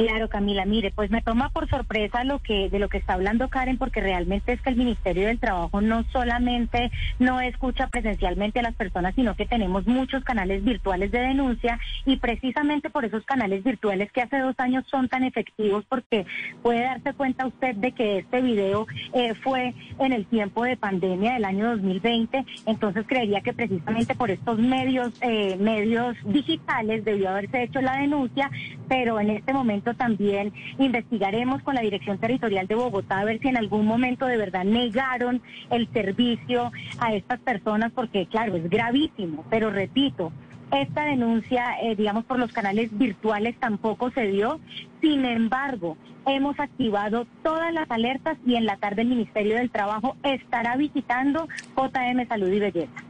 Claro, 0.00 0.30
Camila, 0.30 0.64
mire, 0.64 0.92
pues 0.92 1.10
me 1.10 1.20
toma 1.20 1.50
por 1.50 1.68
sorpresa 1.68 2.24
lo 2.24 2.38
que 2.38 2.70
de 2.70 2.78
lo 2.78 2.88
que 2.88 2.96
está 2.96 3.12
hablando 3.12 3.50
Karen, 3.50 3.76
porque 3.76 4.00
realmente 4.00 4.54
es 4.54 4.62
que 4.62 4.70
el 4.70 4.76
Ministerio 4.76 5.26
del 5.26 5.38
Trabajo 5.38 5.82
no 5.82 6.04
solamente 6.04 6.90
no 7.18 7.38
escucha 7.42 7.88
presencialmente 7.88 8.60
a 8.60 8.62
las 8.62 8.74
personas, 8.74 9.14
sino 9.14 9.34
que 9.36 9.44
tenemos 9.44 9.86
muchos 9.86 10.24
canales 10.24 10.64
virtuales 10.64 11.10
de 11.12 11.18
denuncia 11.18 11.78
y 12.06 12.16
precisamente 12.16 12.88
por 12.88 13.04
esos 13.04 13.26
canales 13.26 13.62
virtuales 13.62 14.10
que 14.10 14.22
hace 14.22 14.38
dos 14.38 14.54
años 14.56 14.86
son 14.90 15.10
tan 15.10 15.22
efectivos, 15.22 15.84
porque 15.86 16.24
puede 16.62 16.80
darse 16.80 17.12
cuenta 17.12 17.46
usted 17.46 17.74
de 17.74 17.92
que 17.92 18.20
este 18.20 18.40
video 18.40 18.86
eh, 19.12 19.34
fue 19.34 19.74
en 19.98 20.14
el 20.14 20.24
tiempo 20.24 20.64
de 20.64 20.78
pandemia 20.78 21.34
del 21.34 21.44
año 21.44 21.72
2020, 21.72 22.46
entonces 22.64 23.04
creería 23.06 23.42
que 23.42 23.52
precisamente 23.52 24.14
por 24.14 24.30
estos 24.30 24.58
medios 24.58 25.12
eh, 25.20 25.58
medios 25.60 26.16
digitales 26.24 27.04
debió 27.04 27.28
haberse 27.28 27.64
hecho 27.64 27.82
la 27.82 27.98
denuncia, 27.98 28.50
pero 28.88 29.20
en 29.20 29.28
este 29.28 29.52
momento 29.52 29.89
también 29.94 30.52
investigaremos 30.78 31.62
con 31.62 31.74
la 31.74 31.80
Dirección 31.80 32.18
Territorial 32.18 32.66
de 32.66 32.74
Bogotá 32.74 33.20
a 33.20 33.24
ver 33.24 33.40
si 33.40 33.48
en 33.48 33.56
algún 33.56 33.86
momento 33.86 34.26
de 34.26 34.36
verdad 34.36 34.64
negaron 34.64 35.42
el 35.70 35.88
servicio 35.92 36.72
a 36.98 37.14
estas 37.14 37.40
personas, 37.40 37.92
porque 37.92 38.26
claro, 38.26 38.56
es 38.56 38.68
gravísimo, 38.68 39.44
pero 39.50 39.70
repito, 39.70 40.32
esta 40.72 41.04
denuncia, 41.04 41.80
eh, 41.82 41.96
digamos, 41.96 42.24
por 42.24 42.38
los 42.38 42.52
canales 42.52 42.96
virtuales 42.96 43.56
tampoco 43.58 44.10
se 44.12 44.28
dio. 44.28 44.60
Sin 45.00 45.24
embargo, 45.24 45.96
hemos 46.26 46.58
activado 46.60 47.26
todas 47.42 47.72
las 47.72 47.90
alertas 47.90 48.38
y 48.46 48.54
en 48.54 48.66
la 48.66 48.76
tarde 48.76 49.02
el 49.02 49.08
Ministerio 49.08 49.56
del 49.56 49.70
Trabajo 49.70 50.16
estará 50.22 50.76
visitando 50.76 51.48
JM 51.76 52.28
Salud 52.28 52.48
y 52.52 52.60
Belleza. 52.60 53.09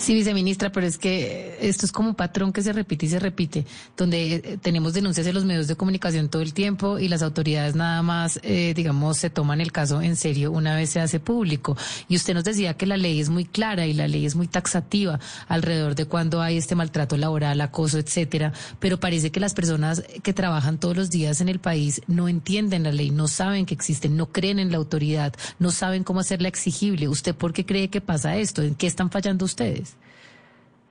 Sí, 0.00 0.14
viceministra, 0.14 0.72
pero 0.72 0.86
es 0.86 0.96
que 0.96 1.58
esto 1.60 1.84
es 1.84 1.92
como 1.92 2.08
un 2.08 2.14
patrón 2.14 2.54
que 2.54 2.62
se 2.62 2.72
repite 2.72 3.04
y 3.04 3.10
se 3.10 3.18
repite, 3.18 3.66
donde 3.98 4.36
eh, 4.36 4.58
tenemos 4.62 4.94
denuncias 4.94 5.26
en 5.26 5.34
los 5.34 5.44
medios 5.44 5.68
de 5.68 5.76
comunicación 5.76 6.30
todo 6.30 6.40
el 6.40 6.54
tiempo 6.54 6.98
y 6.98 7.06
las 7.08 7.20
autoridades 7.20 7.74
nada 7.74 8.00
más, 8.00 8.40
eh, 8.42 8.72
digamos, 8.74 9.18
se 9.18 9.28
toman 9.28 9.60
el 9.60 9.72
caso 9.72 10.00
en 10.00 10.16
serio 10.16 10.52
una 10.52 10.74
vez 10.74 10.88
se 10.88 11.00
hace 11.00 11.20
público. 11.20 11.76
Y 12.08 12.16
usted 12.16 12.32
nos 12.32 12.44
decía 12.44 12.78
que 12.78 12.86
la 12.86 12.96
ley 12.96 13.20
es 13.20 13.28
muy 13.28 13.44
clara 13.44 13.86
y 13.86 13.92
la 13.92 14.08
ley 14.08 14.24
es 14.24 14.36
muy 14.36 14.48
taxativa 14.48 15.20
alrededor 15.48 15.94
de 15.94 16.06
cuando 16.06 16.40
hay 16.40 16.56
este 16.56 16.74
maltrato 16.74 17.18
laboral, 17.18 17.60
acoso, 17.60 17.98
etcétera, 17.98 18.54
pero 18.78 18.98
parece 18.98 19.30
que 19.30 19.38
las 19.38 19.52
personas 19.52 20.02
que 20.22 20.32
trabajan 20.32 20.78
todos 20.78 20.96
los 20.96 21.10
días 21.10 21.42
en 21.42 21.50
el 21.50 21.58
país 21.58 22.00
no 22.06 22.26
entienden 22.26 22.84
la 22.84 22.92
ley, 22.92 23.10
no 23.10 23.28
saben 23.28 23.66
que 23.66 23.74
existe, 23.74 24.08
no 24.08 24.32
creen 24.32 24.60
en 24.60 24.72
la 24.72 24.78
autoridad, 24.78 25.34
no 25.58 25.70
saben 25.70 26.04
cómo 26.04 26.20
hacerla 26.20 26.48
exigible. 26.48 27.06
¿Usted 27.06 27.34
por 27.34 27.52
qué 27.52 27.66
cree 27.66 27.90
que 27.90 28.00
pasa 28.00 28.38
esto? 28.38 28.62
¿En 28.62 28.74
qué 28.74 28.86
están 28.86 29.10
fallando 29.10 29.44
ustedes? 29.44 29.90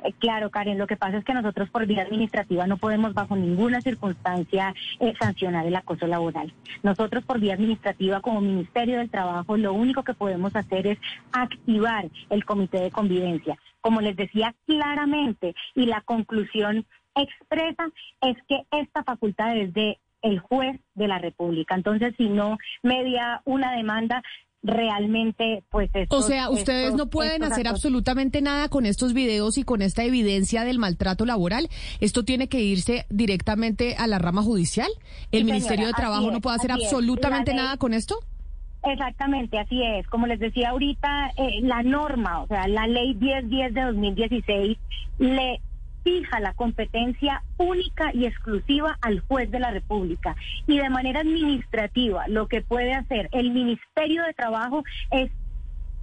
Eh, 0.03 0.13
claro, 0.19 0.49
Karen, 0.49 0.77
lo 0.77 0.87
que 0.87 0.97
pasa 0.97 1.17
es 1.17 1.25
que 1.25 1.33
nosotros 1.33 1.69
por 1.69 1.85
vía 1.85 2.03
administrativa 2.03 2.67
no 2.67 2.77
podemos 2.77 3.13
bajo 3.13 3.35
ninguna 3.35 3.81
circunstancia 3.81 4.73
eh, 4.99 5.13
sancionar 5.19 5.65
el 5.65 5.75
acoso 5.75 6.07
laboral. 6.07 6.53
Nosotros 6.83 7.23
por 7.25 7.39
vía 7.39 7.53
administrativa 7.53 8.21
como 8.21 8.41
Ministerio 8.41 8.97
del 8.97 9.09
Trabajo 9.09 9.57
lo 9.57 9.73
único 9.73 10.03
que 10.03 10.13
podemos 10.13 10.55
hacer 10.55 10.87
es 10.87 10.99
activar 11.31 12.09
el 12.29 12.45
comité 12.45 12.79
de 12.79 12.91
convivencia. 12.91 13.57
Como 13.81 14.01
les 14.01 14.15
decía 14.15 14.55
claramente 14.65 15.55
y 15.75 15.85
la 15.85 16.01
conclusión 16.01 16.85
expresa 17.15 17.89
es 18.21 18.37
que 18.47 18.63
esta 18.71 19.03
facultad 19.03 19.57
es 19.57 19.73
de 19.73 19.99
el 20.21 20.39
juez 20.39 20.79
de 20.95 21.07
la 21.07 21.17
República. 21.17 21.75
Entonces, 21.75 22.13
si 22.17 22.27
no 22.27 22.57
media 22.83 23.41
una 23.45 23.71
demanda, 23.71 24.21
realmente 24.61 25.63
pues 25.71 25.89
o 26.09 26.21
sea 26.21 26.49
ustedes 26.49 26.93
no 26.93 27.09
pueden 27.09 27.43
hacer 27.43 27.67
absolutamente 27.67 28.41
nada 28.41 28.67
con 28.67 28.85
estos 28.85 29.13
videos 29.13 29.57
y 29.57 29.63
con 29.63 29.81
esta 29.81 30.03
evidencia 30.03 30.63
del 30.63 30.79
maltrato 30.79 31.25
laboral. 31.25 31.69
Esto 32.01 32.23
tiene 32.23 32.49
que 32.49 32.59
irse 32.59 33.05
directamente 33.09 33.95
a 33.95 34.07
la 34.07 34.19
rama 34.19 34.43
judicial. 34.43 34.89
El 35.31 35.45
ministerio 35.45 35.87
de 35.87 35.93
trabajo 35.93 36.31
no 36.31 36.41
puede 36.41 36.57
hacer 36.57 36.71
absolutamente 36.71 37.53
nada 37.53 37.77
con 37.77 37.93
esto. 37.93 38.19
Exactamente, 38.83 39.59
así 39.59 39.81
es. 39.83 40.07
Como 40.07 40.25
les 40.25 40.39
decía 40.39 40.69
ahorita, 40.69 41.31
eh, 41.35 41.59
la 41.61 41.83
norma, 41.83 42.41
o 42.41 42.47
sea, 42.47 42.67
la 42.67 42.87
ley 42.87 43.13
1010 43.13 43.73
de 43.73 43.81
2016 43.81 44.77
le 45.19 45.61
fija 46.09 46.39
la 46.39 46.53
competencia 46.53 47.43
única 47.57 48.11
y 48.13 48.25
exclusiva 48.25 48.97
al 49.01 49.19
juez 49.21 49.51
de 49.51 49.59
la 49.59 49.71
República. 49.71 50.35
Y 50.65 50.79
de 50.79 50.89
manera 50.89 51.21
administrativa, 51.21 52.27
lo 52.27 52.47
que 52.47 52.61
puede 52.61 52.93
hacer 52.93 53.29
el 53.31 53.51
Ministerio 53.51 54.23
de 54.23 54.33
Trabajo 54.33 54.83
es 55.11 55.29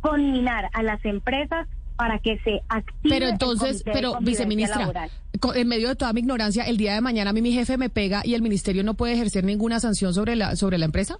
conminar 0.00 0.70
a 0.72 0.82
las 0.82 1.04
empresas 1.04 1.66
para 1.96 2.18
que 2.18 2.38
se 2.40 2.60
active. 2.68 3.08
Pero 3.08 3.26
entonces, 3.26 3.82
pero 3.84 4.18
viceministra, 4.20 5.08
en 5.54 5.68
medio 5.68 5.88
de 5.88 5.96
toda 5.96 6.12
mi 6.12 6.20
ignorancia, 6.20 6.64
el 6.64 6.76
día 6.76 6.94
de 6.94 7.00
mañana 7.00 7.30
a 7.30 7.32
mí 7.32 7.42
mi 7.42 7.52
jefe 7.52 7.76
me 7.76 7.88
pega 7.88 8.22
y 8.25 8.34
el 8.34 8.42
ministerio 8.42 8.84
no 8.84 8.94
puede 8.94 9.14
ejercer 9.14 9.44
ninguna 9.44 9.80
sanción 9.80 10.14
sobre 10.14 10.36
la 10.36 10.56
sobre 10.56 10.78
la 10.78 10.84
empresa. 10.84 11.18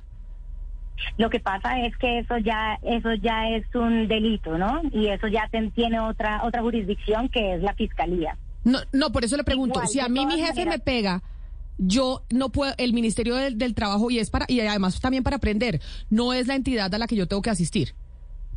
Lo 1.19 1.29
que 1.31 1.41
pasa 1.41 1.81
es 1.81 1.97
que 1.97 2.21
eso 2.21 2.39
ya 2.39 2.79
eso 2.83 3.15
ya 3.15 3.49
es 3.49 3.65
un 3.75 4.07
delito, 4.07 4.59
¿no? 4.59 4.83
Y 4.93 5.09
eso 5.09 5.27
ya 5.29 5.49
tiene 5.75 5.99
otra 5.99 6.43
otra 6.45 6.63
jurisdicción 6.63 7.29
que 7.31 7.55
es 7.55 7.63
la 7.63 7.75
fiscalía. 7.75 8.37
No, 8.67 8.81
no, 8.93 9.13
por 9.13 9.25
eso 9.25 9.37
le 9.37 9.45
pregunto, 9.45 9.81
si 9.87 10.01
a 10.01 10.09
mí 10.09 10.27
mi 10.27 10.43
jefe 10.43 10.67
me 10.67 10.81
pega, 10.81 11.23
yo 11.79 12.25
no 12.31 12.51
puedo, 12.51 12.75
el 12.79 12.93
Ministerio 12.93 13.37
del, 13.37 13.59
del, 13.59 13.77
Trabajo, 13.77 14.11
y 14.11 14.19
es 14.19 14.29
para, 14.29 14.45
y 14.49 14.59
además 14.59 15.01
también 15.01 15.23
para 15.23 15.37
aprender, 15.37 15.81
no 16.11 16.33
es 16.33 16.49
la 16.49 16.57
entidad 16.57 16.93
a 16.93 16.99
la 16.99 17.07
que 17.07 17.15
yo 17.15 17.29
tengo 17.29 17.43
que 17.43 17.51
asistir. 17.51 17.95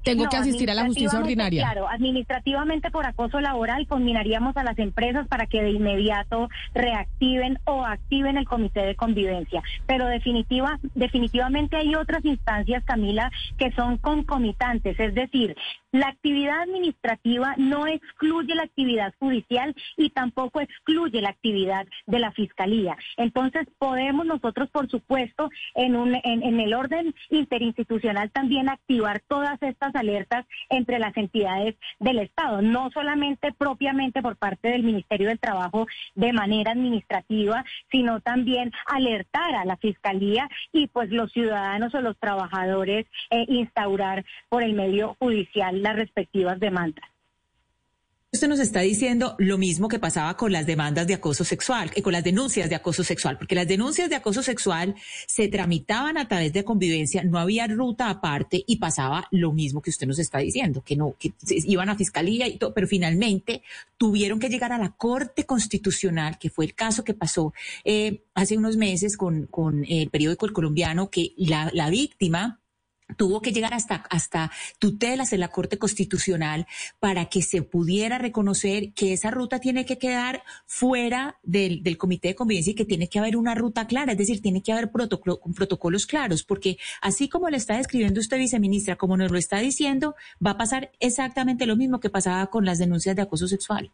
Tengo 0.03 0.27
que 0.29 0.38
asistir 0.38 0.70
a 0.72 0.74
la 0.74 0.86
justicia 0.86 1.20
ordinaria. 1.20 1.63
Claro, 1.63 1.88
administrativamente 1.88 2.91
por 2.91 3.06
acoso 3.06 3.39
laboral 3.39 3.88
combinaríamos 3.88 4.56
a 4.58 4.63
las 4.63 4.77
empresas 4.79 5.27
para 5.27 5.46
que 5.46 5.62
de 5.62 5.72
inmediato 5.72 6.50
reactiven 6.74 7.60
o 7.65 7.86
activen 7.86 8.38
el 8.38 8.46
comité 8.46 8.82
de 8.82 8.95
convivencia. 8.95 9.62
Pero 9.86 10.08
definitiva, 10.08 10.80
definitivamente 10.95 11.78
hay 11.78 11.95
otras 11.95 12.23
instancias, 12.26 12.84
Camila, 12.86 13.32
que 13.58 13.71
son 13.71 13.97
concomitantes. 13.97 15.00
Es 15.00 15.13
decir, 15.13 15.56
la 15.91 16.08
actividad 16.08 16.62
administrativa 16.62 17.56
no 17.58 17.88
excluye 17.88 18.54
la 18.56 18.63
actividad 18.63 19.13
judicial 19.19 19.76
y 19.97 20.12
tampoco 20.12 20.62
excluye 20.62 21.21
la 21.21 21.30
actividad 21.30 21.88
de 22.06 22.19
la 22.19 22.32
fiscalía. 22.32 22.95
Entonces 23.17 23.67
podemos 23.80 24.26
nosotros, 24.26 24.69
por 24.69 24.89
supuesto, 24.89 25.50
en, 25.76 25.95
un, 25.95 26.15
en, 26.15 26.43
en 26.43 26.60
el 26.60 26.73
orden 26.73 27.13
interinstitucional 27.30 28.30
también 28.32 28.69
activar 28.69 29.21
todas 29.28 29.62
estas 29.63 29.88
alertas 29.95 30.45
entre 30.69 30.99
las 30.99 31.15
entidades 31.17 31.75
del 31.99 32.19
Estado, 32.19 32.62
no 32.62 32.89
solamente 32.91 33.54
propiamente 33.54 34.21
por 34.21 34.38
parte 34.38 34.69
del 34.69 34.84
Ministerio 34.84 35.30
del 35.30 35.39
Trabajo 35.39 35.88
de 36.15 36.34
manera 36.34 36.71
administrativa, 36.71 37.63
sino 37.91 38.21
también 38.21 38.71
alertar 38.86 39.56
a 39.56 39.65
la 39.65 39.78
Fiscalía 39.78 40.49
y 40.71 40.88
pues 40.88 41.10
los 41.10 41.32
ciudadanos 41.32 41.93
o 41.93 42.02
los 42.02 42.17
trabajadores 42.17 43.06
eh, 43.30 43.45
instaurar 43.47 44.25
por 44.49 44.63
el 44.63 44.73
medio 44.73 45.15
judicial 45.19 45.82
las 45.82 45.95
respectivas 45.95 46.60
demandas. 46.60 47.06
Usted 48.32 48.48
nos 48.48 48.60
está 48.60 48.82
diciendo 48.82 49.36
lo 49.39 49.58
mismo 49.58 49.88
que 49.88 49.98
pasaba 49.98 50.38
con 50.38 50.52
las 50.52 50.68
demandas 50.68 51.08
de 51.08 51.15
acoso 51.15 51.44
sexual, 51.44 51.89
que 51.89 52.04
con 52.04 52.13
las 52.13 52.24
denuncias 52.24 52.70
de 52.70 52.76
acoso 52.76 53.04
sexual, 53.04 53.39
porque 53.39 53.56
las 53.56 53.68
denuncias 53.68 54.08
de 54.08 54.15
acoso 54.15 54.44
sexual 54.44 54.94
se 55.26 55.48
tramitaban 55.48 56.15
a 56.15 56.28
través 56.28 56.54
de 56.54 56.63
convivencia, 56.63 57.24
no 57.24 57.39
había 57.39 57.65
ruta 57.65 58.08
aparte 58.08 58.63
y 58.68 58.76
pasaba 58.76 59.28
lo 59.32 59.52
mismo 59.52 59.82
que 59.82 59.89
usted 59.89 60.06
nos 60.06 60.20
está 60.20 60.38
diciendo, 60.38 60.84
que 60.86 60.96
no, 60.96 61.15
que 61.18 61.34
iban 61.48 61.89
a 61.89 61.96
fiscalía 61.96 62.48
y 62.48 62.58
todo, 62.58 62.72
pero 62.72 62.86
finalmente 62.86 63.63
tuvieron 63.98 64.39
que 64.39 64.50
llegar 64.50 64.74
a 64.74 64.78
la 64.78 64.92
Corte 64.92 65.48
Constitucional, 65.48 66.38
que 66.38 66.52
fue 66.52 66.65
el 66.65 66.76
caso 66.76 67.04
que 67.04 67.15
pasó 67.15 67.52
eh, 67.84 68.22
hace 68.36 68.60
unos 68.60 68.78
meses 68.78 69.18
con, 69.18 69.48
con 69.48 69.86
el 69.86 70.12
periódico 70.12 70.46
El 70.46 70.54
Colombiano, 70.54 71.10
que 71.10 71.34
la, 71.36 71.72
la 71.74 71.89
víctima 71.89 72.59
tuvo 73.17 73.41
que 73.41 73.52
llegar 73.52 73.74
hasta, 73.74 73.95
hasta 74.10 74.52
tutelas 74.80 75.34
en 75.34 75.39
la 75.39 75.50
Corte 75.50 75.78
Constitucional 75.78 76.67
para 77.00 77.26
que 77.26 77.41
se 77.41 77.62
pudiera 77.62 78.17
reconocer 78.17 78.93
que 78.93 79.13
esa 79.13 79.32
ruta 79.32 79.60
tiene 79.60 79.86
que 79.86 79.98
quedar 79.98 80.43
fuera 80.65 81.38
del, 81.43 81.84
del 81.84 81.98
Comité 81.98 82.30
de 82.30 82.36
Convivencia 82.36 82.72
y 82.72 82.76
que 82.76 82.86
tiene 82.86 83.10
que 83.10 83.19
haber 83.19 83.38
una 83.38 83.56
ruta 83.56 83.88
clara, 83.88 84.13
es 84.13 84.17
decir, 84.17 84.41
tiene 84.41 84.62
que 84.62 84.72
haber 84.72 84.91
protocolo, 84.91 85.39
protocolos 85.56 86.06
claros, 86.06 86.43
porque 86.43 86.78
así 87.02 87.30
como 87.30 87.50
le 87.50 87.58
está 87.58 87.78
describiendo 87.78 88.19
usted, 88.19 88.38
viceministra, 88.38 88.95
como 88.95 89.17
nos 89.17 89.32
lo 89.32 89.38
está 89.38 89.60
diciendo, 89.60 90.15
va 90.45 90.52
a 90.52 90.58
pasar 90.58 90.91
exactamente 91.00 91.65
lo 91.65 91.76
mismo 91.76 92.00
que 92.00 92.10
pasaba 92.10 92.48
con 92.48 92.65
las 92.65 92.78
denuncias 92.80 93.15
de 93.15 93.22
acoso 93.22 93.48
sexual. 93.48 93.91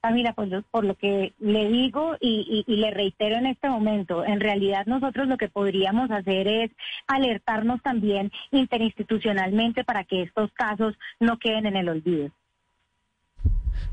Camila, 0.00 0.32
pues 0.32 0.50
por 0.70 0.84
lo 0.84 0.94
que 0.94 1.34
le 1.40 1.68
digo 1.68 2.16
y, 2.20 2.64
le 2.66 2.90
reitero 2.92 3.36
en 3.36 3.46
este 3.46 3.68
momento, 3.68 4.24
en 4.24 4.40
realidad 4.40 4.86
nosotros 4.86 5.26
lo 5.26 5.36
que 5.36 5.48
podríamos 5.48 6.10
hacer 6.10 6.46
es 6.46 6.70
alertarnos 7.08 7.82
también 7.82 8.30
interinstitucionalmente 8.52 9.84
para 9.84 10.04
que 10.04 10.22
estos 10.22 10.52
casos 10.52 10.94
no 11.18 11.38
queden 11.38 11.66
en 11.66 11.76
el 11.76 11.88
olvido. 11.88 12.30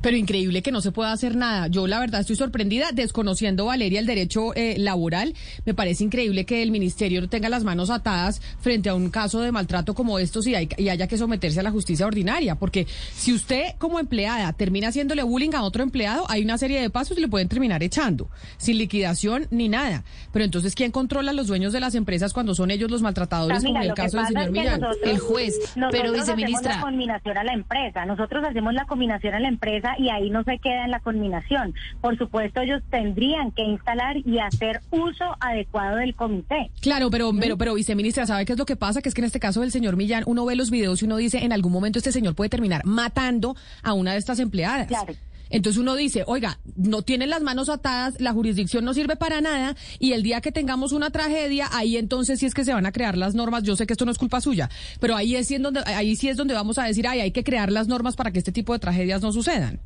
Pero 0.01 0.17
increíble 0.17 0.61
que 0.61 0.71
no 0.71 0.81
se 0.81 0.91
pueda 0.91 1.11
hacer 1.11 1.35
nada. 1.35 1.67
Yo 1.67 1.87
la 1.87 1.99
verdad 1.99 2.21
estoy 2.21 2.35
sorprendida, 2.35 2.91
desconociendo, 2.93 3.65
Valeria, 3.65 3.99
el 3.99 4.05
derecho 4.05 4.53
eh, 4.55 4.75
laboral. 4.77 5.33
Me 5.65 5.73
parece 5.73 6.03
increíble 6.03 6.45
que 6.45 6.61
el 6.61 6.71
ministerio 6.71 7.21
no 7.21 7.29
tenga 7.29 7.49
las 7.49 7.63
manos 7.63 7.89
atadas 7.89 8.41
frente 8.59 8.89
a 8.89 8.95
un 8.95 9.09
caso 9.09 9.41
de 9.41 9.51
maltrato 9.51 9.93
como 9.93 10.19
estos 10.19 10.47
y, 10.47 10.53
y 10.77 10.89
haya 10.89 11.07
que 11.07 11.17
someterse 11.17 11.59
a 11.59 11.63
la 11.63 11.71
justicia 11.71 12.05
ordinaria. 12.05 12.55
Porque 12.55 12.87
si 13.13 13.33
usted 13.33 13.75
como 13.77 13.99
empleada 13.99 14.51
termina 14.53 14.89
haciéndole 14.89 15.23
bullying 15.23 15.53
a 15.53 15.63
otro 15.63 15.83
empleado, 15.83 16.25
hay 16.29 16.43
una 16.43 16.57
serie 16.57 16.81
de 16.81 16.89
pasos 16.89 17.17
y 17.17 17.21
le 17.21 17.27
pueden 17.27 17.47
terminar 17.47 17.83
echando, 17.83 18.29
sin 18.57 18.77
liquidación 18.77 19.47
ni 19.51 19.69
nada. 19.69 20.03
Pero 20.31 20.45
entonces, 20.45 20.75
¿quién 20.75 20.91
controla 20.91 21.31
a 21.31 21.33
los 21.33 21.47
dueños 21.47 21.73
de 21.73 21.79
las 21.79 21.95
empresas 21.95 22.33
cuando 22.33 22.55
son 22.55 22.71
ellos 22.71 22.89
los 22.91 23.01
maltratadores, 23.01 23.63
como 23.63 23.77
en 23.77 23.83
el 23.83 23.93
caso 23.93 24.17
del 24.17 24.27
señor 24.27 24.51
Millán? 24.51 24.81
el 25.03 25.19
juez. 25.19 25.55
Pero, 25.91 26.11
viceministra. 26.11 26.71
Hacemos 26.71 26.75
la 26.75 26.81
combinación 26.81 27.37
a 27.37 27.43
la 27.43 27.53
empresa. 27.53 28.05
Nosotros 28.05 28.43
hacemos 28.43 28.73
la 28.73 28.85
combinación 28.85 29.33
a 29.33 29.39
la 29.39 29.47
empresa 29.47 29.74
y 29.97 30.09
ahí 30.09 30.29
no 30.29 30.43
se 30.43 30.57
queda 30.59 30.85
en 30.85 30.91
la 30.91 30.99
conminación. 30.99 31.73
Por 32.01 32.17
supuesto, 32.17 32.61
ellos 32.61 32.81
tendrían 32.89 33.51
que 33.51 33.63
instalar 33.63 34.17
y 34.17 34.39
hacer 34.39 34.81
uso 34.91 35.35
adecuado 35.39 35.97
del 35.97 36.15
comité. 36.15 36.69
Claro, 36.81 37.09
pero, 37.09 37.31
pero, 37.39 37.57
pero, 37.57 37.73
viceministra, 37.73 38.25
¿sabe 38.25 38.45
qué 38.45 38.53
es 38.53 38.59
lo 38.59 38.65
que 38.65 38.75
pasa? 38.75 39.01
Que 39.01 39.09
es 39.09 39.15
que 39.15 39.21
en 39.21 39.25
este 39.25 39.39
caso 39.39 39.61
del 39.61 39.71
señor 39.71 39.95
Millán, 39.95 40.23
uno 40.25 40.45
ve 40.45 40.55
los 40.55 40.71
videos 40.71 41.01
y 41.01 41.05
uno 41.05 41.17
dice, 41.17 41.43
en 41.43 41.53
algún 41.53 41.71
momento 41.71 41.99
este 41.99 42.11
señor 42.11 42.35
puede 42.35 42.49
terminar 42.49 42.85
matando 42.85 43.55
a 43.83 43.93
una 43.93 44.13
de 44.13 44.19
estas 44.19 44.39
empleadas. 44.39 44.87
Claro. 44.87 45.13
Entonces 45.55 45.81
uno 45.81 45.95
dice, 45.95 46.25
oiga, 46.27 46.59
no 46.75 47.01
tienen 47.01 47.29
las 47.29 47.41
manos 47.41 47.69
atadas, 47.69 48.19
la 48.19 48.33
jurisdicción 48.33 48.83
no 48.83 48.93
sirve 48.93 49.15
para 49.15 49.39
nada 49.39 49.73
y 49.99 50.11
el 50.11 50.21
día 50.21 50.41
que 50.41 50.51
tengamos 50.51 50.91
una 50.91 51.11
tragedia, 51.11 51.69
ahí 51.71 51.95
entonces 51.95 52.39
sí 52.39 52.45
es 52.45 52.53
que 52.53 52.65
se 52.65 52.73
van 52.73 52.85
a 52.85 52.91
crear 52.91 53.17
las 53.17 53.35
normas. 53.35 53.63
Yo 53.63 53.77
sé 53.77 53.87
que 53.87 53.93
esto 53.93 54.03
no 54.03 54.11
es 54.11 54.17
culpa 54.17 54.41
suya, 54.41 54.69
pero 54.99 55.15
ahí, 55.15 55.37
es 55.37 55.47
donde, 55.61 55.79
ahí 55.85 56.17
sí 56.17 56.27
es 56.27 56.35
donde 56.35 56.53
vamos 56.53 56.77
a 56.77 56.83
decir, 56.83 57.07
ay, 57.07 57.21
hay 57.21 57.31
que 57.31 57.45
crear 57.45 57.71
las 57.71 57.87
normas 57.87 58.17
para 58.17 58.31
que 58.31 58.39
este 58.39 58.51
tipo 58.51 58.73
de 58.73 58.79
tragedias 58.79 59.21
no 59.21 59.31
sucedan. 59.31 59.79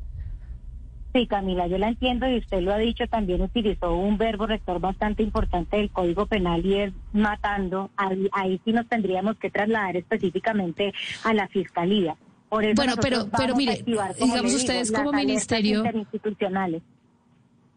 Sí, 1.12 1.28
Camila, 1.28 1.68
yo 1.68 1.78
la 1.78 1.86
entiendo 1.86 2.28
y 2.28 2.38
usted 2.38 2.62
lo 2.62 2.74
ha 2.74 2.78
dicho, 2.78 3.06
también 3.06 3.40
utilizó 3.40 3.94
un 3.94 4.18
verbo 4.18 4.46
rector 4.46 4.80
bastante 4.80 5.22
importante 5.22 5.76
del 5.76 5.90
Código 5.90 6.26
Penal 6.26 6.66
y 6.66 6.80
es 6.80 6.92
matando. 7.12 7.90
Ahí, 7.96 8.28
ahí 8.32 8.60
sí 8.64 8.72
nos 8.72 8.88
tendríamos 8.88 9.36
que 9.36 9.50
trasladar 9.50 9.96
específicamente 9.96 10.92
a 11.22 11.32
la 11.32 11.46
Fiscalía. 11.46 12.16
Por 12.50 12.64
eso 12.64 12.74
Bueno, 12.74 12.94
pero- 13.00 13.28
pero 13.36 13.54
mire, 13.54 13.84
digamos 13.86 14.54
ustedes 14.54 14.90
las 14.90 15.02
como 15.02 15.12
ministerio- 15.12 15.78
interinstitucionales. 15.78 16.82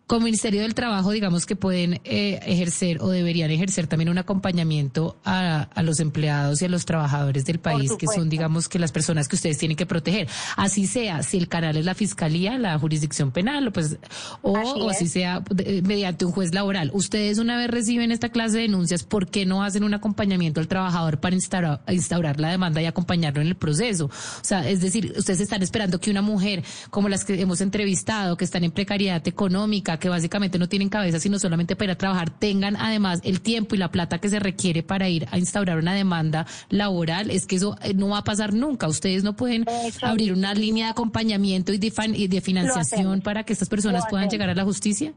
Como 0.05 0.25
Ministerio 0.25 0.61
del 0.63 0.73
Trabajo, 0.75 1.11
digamos 1.11 1.45
que 1.45 1.55
pueden 1.55 2.01
eh, 2.03 2.39
ejercer 2.45 2.97
o 3.01 3.09
deberían 3.09 3.49
ejercer 3.51 3.87
también 3.87 4.09
un 4.09 4.17
acompañamiento 4.17 5.17
a, 5.23 5.61
a 5.73 5.81
los 5.81 5.99
empleados 5.99 6.61
y 6.61 6.65
a 6.65 6.69
los 6.69 6.85
trabajadores 6.85 7.45
del 7.45 7.59
país, 7.59 7.91
que 7.97 8.07
son, 8.07 8.29
digamos, 8.29 8.67
que 8.69 8.79
las 8.79 8.91
personas 8.91 9.27
que 9.27 9.35
ustedes 9.37 9.57
tienen 9.57 9.77
que 9.77 9.85
proteger. 9.85 10.27
Así 10.57 10.87
sea, 10.87 11.23
si 11.23 11.37
el 11.37 11.47
canal 11.47 11.77
es 11.77 11.85
la 11.85 11.95
fiscalía, 11.95 12.57
la 12.57 12.77
jurisdicción 12.77 13.31
penal, 13.31 13.67
o 13.69 13.71
pues, 13.71 13.97
o, 14.41 14.57
Así 14.57 14.71
o 14.81 14.89
así 14.89 15.07
sea 15.07 15.41
de- 15.49 15.81
mediante 15.81 16.25
un 16.25 16.31
juez 16.31 16.53
laboral. 16.53 16.91
Ustedes 16.93 17.37
una 17.39 17.57
vez 17.57 17.69
reciben 17.69 18.11
esta 18.11 18.29
clase 18.29 18.57
de 18.57 18.63
denuncias, 18.63 19.03
¿por 19.03 19.27
qué 19.29 19.45
no 19.45 19.63
hacen 19.63 19.83
un 19.83 19.93
acompañamiento 19.93 20.59
al 20.59 20.67
trabajador 20.67 21.19
para 21.19 21.35
instaurar, 21.35 21.81
instaurar 21.87 22.39
la 22.39 22.51
demanda 22.51 22.81
y 22.81 22.85
acompañarlo 22.85 23.41
en 23.41 23.47
el 23.47 23.55
proceso? 23.55 24.05
O 24.07 24.43
sea, 24.43 24.67
es 24.69 24.81
decir, 24.81 25.13
ustedes 25.17 25.39
están 25.39 25.63
esperando 25.63 25.99
que 25.99 26.11
una 26.11 26.21
mujer 26.21 26.63
como 26.89 27.09
las 27.09 27.23
que 27.25 27.39
hemos 27.41 27.61
entrevistado, 27.61 28.35
que 28.37 28.45
están 28.45 28.63
en 28.63 28.71
precariedad 28.71 29.25
económica, 29.27 29.97
que 30.03 30.09
básicamente 30.09 30.59
no 30.59 30.67
tienen 30.67 30.89
cabeza 30.89 31.17
sino 31.17 31.39
solamente 31.39 31.77
para 31.77 31.85
ir 31.85 31.91
a 31.91 31.97
trabajar, 31.97 32.29
tengan 32.29 32.75
además 32.75 33.21
el 33.23 33.39
tiempo 33.39 33.73
y 33.73 33.77
la 33.77 33.89
plata 33.89 34.17
que 34.19 34.27
se 34.27 34.37
requiere 34.37 34.83
para 34.83 35.07
ir 35.07 35.27
a 35.31 35.37
instaurar 35.37 35.77
una 35.77 35.93
demanda 35.93 36.45
laboral. 36.69 37.31
Es 37.31 37.45
que 37.45 37.55
eso 37.55 37.77
eh, 37.81 37.93
no 37.93 38.09
va 38.09 38.17
a 38.17 38.23
pasar 38.25 38.53
nunca. 38.53 38.89
Ustedes 38.89 39.23
no 39.23 39.33
pueden 39.37 39.63
abrir 40.11 40.33
una 40.33 40.53
línea 40.53 40.87
de 40.87 40.91
acompañamiento 40.91 41.71
y 41.71 41.77
de, 41.77 41.89
fan- 41.89 42.15
y 42.15 42.27
de 42.27 42.41
financiación 42.41 43.21
para 43.21 43.43
que 43.45 43.53
estas 43.53 43.69
personas 43.69 44.03
puedan 44.09 44.27
llegar 44.29 44.49
a 44.49 44.55
la 44.55 44.65
justicia. 44.65 45.13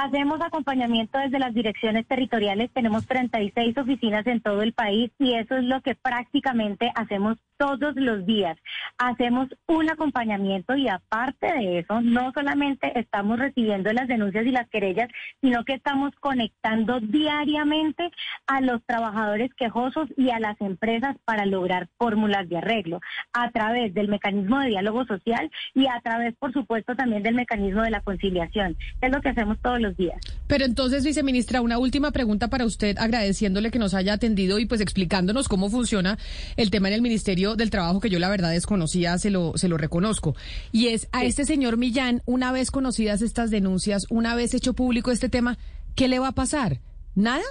Hacemos 0.00 0.40
acompañamiento 0.40 1.18
desde 1.18 1.40
las 1.40 1.52
direcciones 1.52 2.06
territoriales, 2.06 2.70
tenemos 2.72 3.04
36 3.08 3.76
oficinas 3.78 4.24
en 4.28 4.40
todo 4.40 4.62
el 4.62 4.72
país 4.72 5.10
y 5.18 5.34
eso 5.34 5.56
es 5.56 5.64
lo 5.64 5.80
que 5.80 5.96
prácticamente 5.96 6.92
hacemos 6.94 7.36
todos 7.56 7.96
los 7.96 8.24
días. 8.24 8.56
Hacemos 8.96 9.48
un 9.66 9.90
acompañamiento 9.90 10.76
y 10.76 10.88
aparte 10.88 11.52
de 11.52 11.80
eso, 11.80 12.00
no 12.00 12.30
solamente 12.32 12.96
estamos 12.96 13.40
recibiendo 13.40 13.92
las 13.92 14.06
denuncias 14.06 14.46
y 14.46 14.52
las 14.52 14.68
querellas, 14.68 15.08
sino 15.40 15.64
que 15.64 15.74
estamos 15.74 16.12
conectando 16.20 17.00
diariamente 17.00 18.12
a 18.46 18.60
los 18.60 18.80
trabajadores 18.84 19.52
quejosos 19.54 20.08
y 20.16 20.30
a 20.30 20.38
las 20.38 20.60
empresas 20.60 21.16
para 21.24 21.44
lograr 21.44 21.88
fórmulas 21.98 22.48
de 22.48 22.58
arreglo 22.58 23.00
a 23.32 23.50
través 23.50 23.92
del 23.94 24.06
mecanismo 24.06 24.60
de 24.60 24.68
diálogo 24.68 25.04
social 25.06 25.50
y 25.74 25.88
a 25.88 26.00
través, 26.04 26.36
por 26.36 26.52
supuesto, 26.52 26.94
también 26.94 27.24
del 27.24 27.34
mecanismo 27.34 27.82
de 27.82 27.90
la 27.90 28.02
conciliación. 28.02 28.76
Es 29.00 29.10
lo 29.10 29.20
que 29.20 29.30
hacemos 29.30 29.58
todos 29.60 29.80
los 29.80 29.87
días. 29.96 30.20
Pero 30.46 30.64
entonces, 30.64 31.04
viceministra, 31.04 31.60
una 31.60 31.78
última 31.78 32.10
pregunta 32.10 32.48
para 32.48 32.64
usted, 32.64 32.96
agradeciéndole 32.98 33.70
que 33.70 33.78
nos 33.78 33.94
haya 33.94 34.14
atendido 34.14 34.58
y 34.58 34.66
pues 34.66 34.80
explicándonos 34.80 35.48
cómo 35.48 35.70
funciona 35.70 36.18
el 36.56 36.70
tema 36.70 36.88
en 36.88 36.94
el 36.94 37.02
Ministerio 37.02 37.56
del 37.56 37.70
Trabajo, 37.70 38.00
que 38.00 38.10
yo 38.10 38.18
la 38.18 38.28
verdad 38.28 38.50
desconocía, 38.50 39.18
se 39.18 39.30
lo, 39.30 39.56
se 39.56 39.68
lo 39.68 39.76
reconozco. 39.76 40.34
Y 40.72 40.88
es 40.88 41.08
a 41.12 41.24
este 41.24 41.44
señor 41.44 41.76
Millán, 41.76 42.22
una 42.26 42.52
vez 42.52 42.70
conocidas 42.70 43.22
estas 43.22 43.50
denuncias, 43.50 44.06
una 44.10 44.34
vez 44.34 44.54
hecho 44.54 44.74
público 44.74 45.10
este 45.10 45.28
tema, 45.28 45.58
¿qué 45.94 46.08
le 46.08 46.18
va 46.18 46.28
a 46.28 46.32
pasar? 46.32 46.80
¿Nada? 47.14 47.44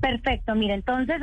Perfecto, 0.00 0.54
mire, 0.54 0.74
entonces 0.74 1.16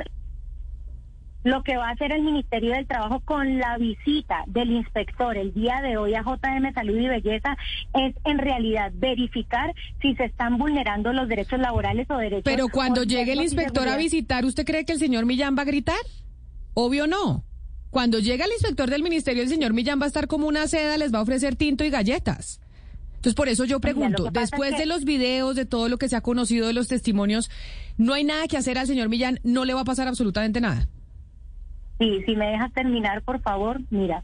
lo 1.43 1.63
que 1.63 1.75
va 1.77 1.89
a 1.89 1.91
hacer 1.91 2.11
el 2.11 2.21
Ministerio 2.21 2.73
del 2.73 2.85
Trabajo 2.87 3.19
con 3.25 3.57
la 3.57 3.77
visita 3.77 4.43
del 4.47 4.71
inspector 4.71 5.35
el 5.37 5.53
día 5.53 5.81
de 5.81 5.97
hoy 5.97 6.13
a 6.13 6.21
JM 6.21 6.73
Salud 6.73 6.97
y 6.97 7.07
Belleza 7.07 7.57
es 7.93 8.15
en 8.25 8.37
realidad 8.37 8.91
verificar 8.95 9.73
si 10.01 10.13
se 10.15 10.25
están 10.25 10.57
vulnerando 10.57 11.11
los 11.13 11.27
derechos 11.27 11.59
laborales 11.59 12.07
o 12.11 12.17
derechos. 12.17 12.43
Pero 12.45 12.67
cuando 12.69 13.03
llegue 13.03 13.33
el 13.33 13.41
inspector 13.41 13.87
a 13.87 13.97
visitar, 13.97 14.45
¿usted 14.45 14.65
cree 14.65 14.85
que 14.85 14.93
el 14.93 14.99
señor 14.99 15.25
Millán 15.25 15.55
va 15.57 15.63
a 15.63 15.65
gritar? 15.65 15.97
Obvio 16.73 17.07
no. 17.07 17.43
Cuando 17.89 18.19
llega 18.19 18.45
el 18.45 18.51
inspector 18.51 18.89
del 18.89 19.03
ministerio, 19.03 19.43
el 19.43 19.49
señor 19.49 19.73
Millán 19.73 19.99
va 19.99 20.05
a 20.05 20.07
estar 20.07 20.27
como 20.27 20.47
una 20.47 20.67
seda, 20.67 20.97
les 20.97 21.13
va 21.13 21.19
a 21.19 21.23
ofrecer 21.23 21.55
tinto 21.55 21.83
y 21.83 21.89
galletas. 21.89 22.61
Entonces, 23.15 23.35
por 23.35 23.49
eso 23.49 23.65
yo 23.65 23.79
pregunto, 23.79 24.27
es 24.27 24.33
después 24.33 24.71
que- 24.71 24.77
de 24.79 24.85
los 24.85 25.03
videos, 25.05 25.55
de 25.55 25.65
todo 25.65 25.89
lo 25.89 25.97
que 25.97 26.07
se 26.07 26.15
ha 26.15 26.21
conocido 26.21 26.67
de 26.67 26.73
los 26.73 26.87
testimonios, 26.87 27.51
¿no 27.97 28.13
hay 28.13 28.23
nada 28.23 28.47
que 28.47 28.57
hacer 28.57 28.77
al 28.77 28.87
señor 28.87 29.09
Millán? 29.09 29.39
¿No 29.43 29.65
le 29.65 29.73
va 29.73 29.81
a 29.81 29.85
pasar 29.85 30.07
absolutamente 30.07 30.61
nada? 30.61 30.87
Sí, 32.01 32.23
si 32.25 32.35
me 32.35 32.47
dejas 32.47 32.73
terminar, 32.73 33.21
por 33.21 33.39
favor, 33.41 33.79
mira. 33.91 34.23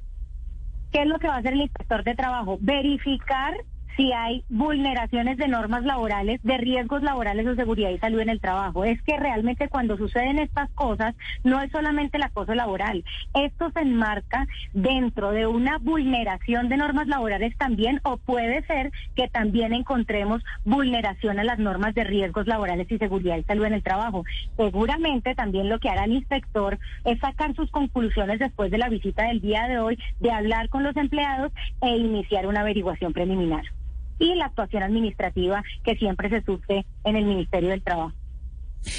¿Qué 0.91 1.03
es 1.03 1.07
lo 1.07 1.19
que 1.19 1.27
va 1.27 1.35
a 1.35 1.37
hacer 1.37 1.53
el 1.53 1.61
inspector 1.61 2.03
de 2.03 2.15
trabajo? 2.15 2.57
Verificar 2.59 3.53
si 3.97 4.13
hay 4.13 4.43
vulneraciones 4.47 5.37
de 5.37 5.47
normas 5.47 5.83
laborales, 5.83 6.39
de 6.43 6.57
riesgos 6.57 7.01
laborales 7.01 7.47
o 7.47 7.55
seguridad 7.55 7.89
y 7.89 7.97
salud 7.97 8.19
en 8.19 8.29
el 8.29 8.39
trabajo. 8.39 8.85
Es 8.85 9.01
que 9.01 9.17
realmente 9.17 9.69
cuando 9.69 9.97
suceden 9.97 10.37
estas 10.37 10.69
cosas, 10.71 11.15
no 11.43 11.59
es 11.59 11.71
solamente 11.71 12.17
el 12.17 12.23
acoso 12.23 12.53
laboral. 12.53 13.03
Esto 13.33 13.71
se 13.71 13.81
enmarca 13.81 14.45
dentro 14.73 15.31
de 15.31 15.47
una 15.47 15.79
vulneración 15.79 16.69
de 16.69 16.77
normas 16.77 17.07
laborales 17.07 17.57
también, 17.57 17.99
o 18.03 18.17
puede 18.17 18.63
ser 18.67 18.91
que 19.15 19.27
también 19.27 19.73
encontremos 19.73 20.43
vulneración 20.63 21.39
a 21.39 21.43
las 21.43 21.57
normas 21.57 21.95
de 21.95 22.03
riesgos 22.03 22.45
laborales 22.45 22.89
y 22.91 22.99
seguridad 22.99 23.37
y 23.37 23.43
salud 23.43 23.65
en 23.65 23.73
el 23.73 23.83
trabajo. 23.83 24.23
Seguramente 24.57 25.33
también 25.33 25.69
lo 25.69 25.79
que 25.79 25.89
hará 25.89 26.05
el 26.05 26.11
inspector 26.11 26.77
es 27.03 27.19
sacar 27.19 27.55
sus 27.55 27.71
conclusiones 27.71 28.37
después 28.37 28.69
de 28.69 28.77
la 28.77 28.89
visita 28.89 29.23
del 29.23 29.41
día 29.41 29.67
de 29.67 29.79
hoy, 29.79 29.97
de 30.19 30.31
hablar 30.31 30.69
con 30.69 30.83
los 30.83 30.95
empleados 30.95 31.51
e 31.81 31.97
iniciar 31.97 32.45
una 32.45 32.61
averiguación 32.61 33.11
preliminar. 33.11 33.63
Y 34.19 34.35
la 34.35 34.45
actuación 34.45 34.83
administrativa 34.83 35.63
que 35.83 35.95
siempre 35.95 36.29
se 36.29 36.41
sufre 36.43 36.85
en 37.03 37.15
el 37.15 37.25
Ministerio 37.25 37.69
del 37.69 37.83
Trabajo. 37.83 38.13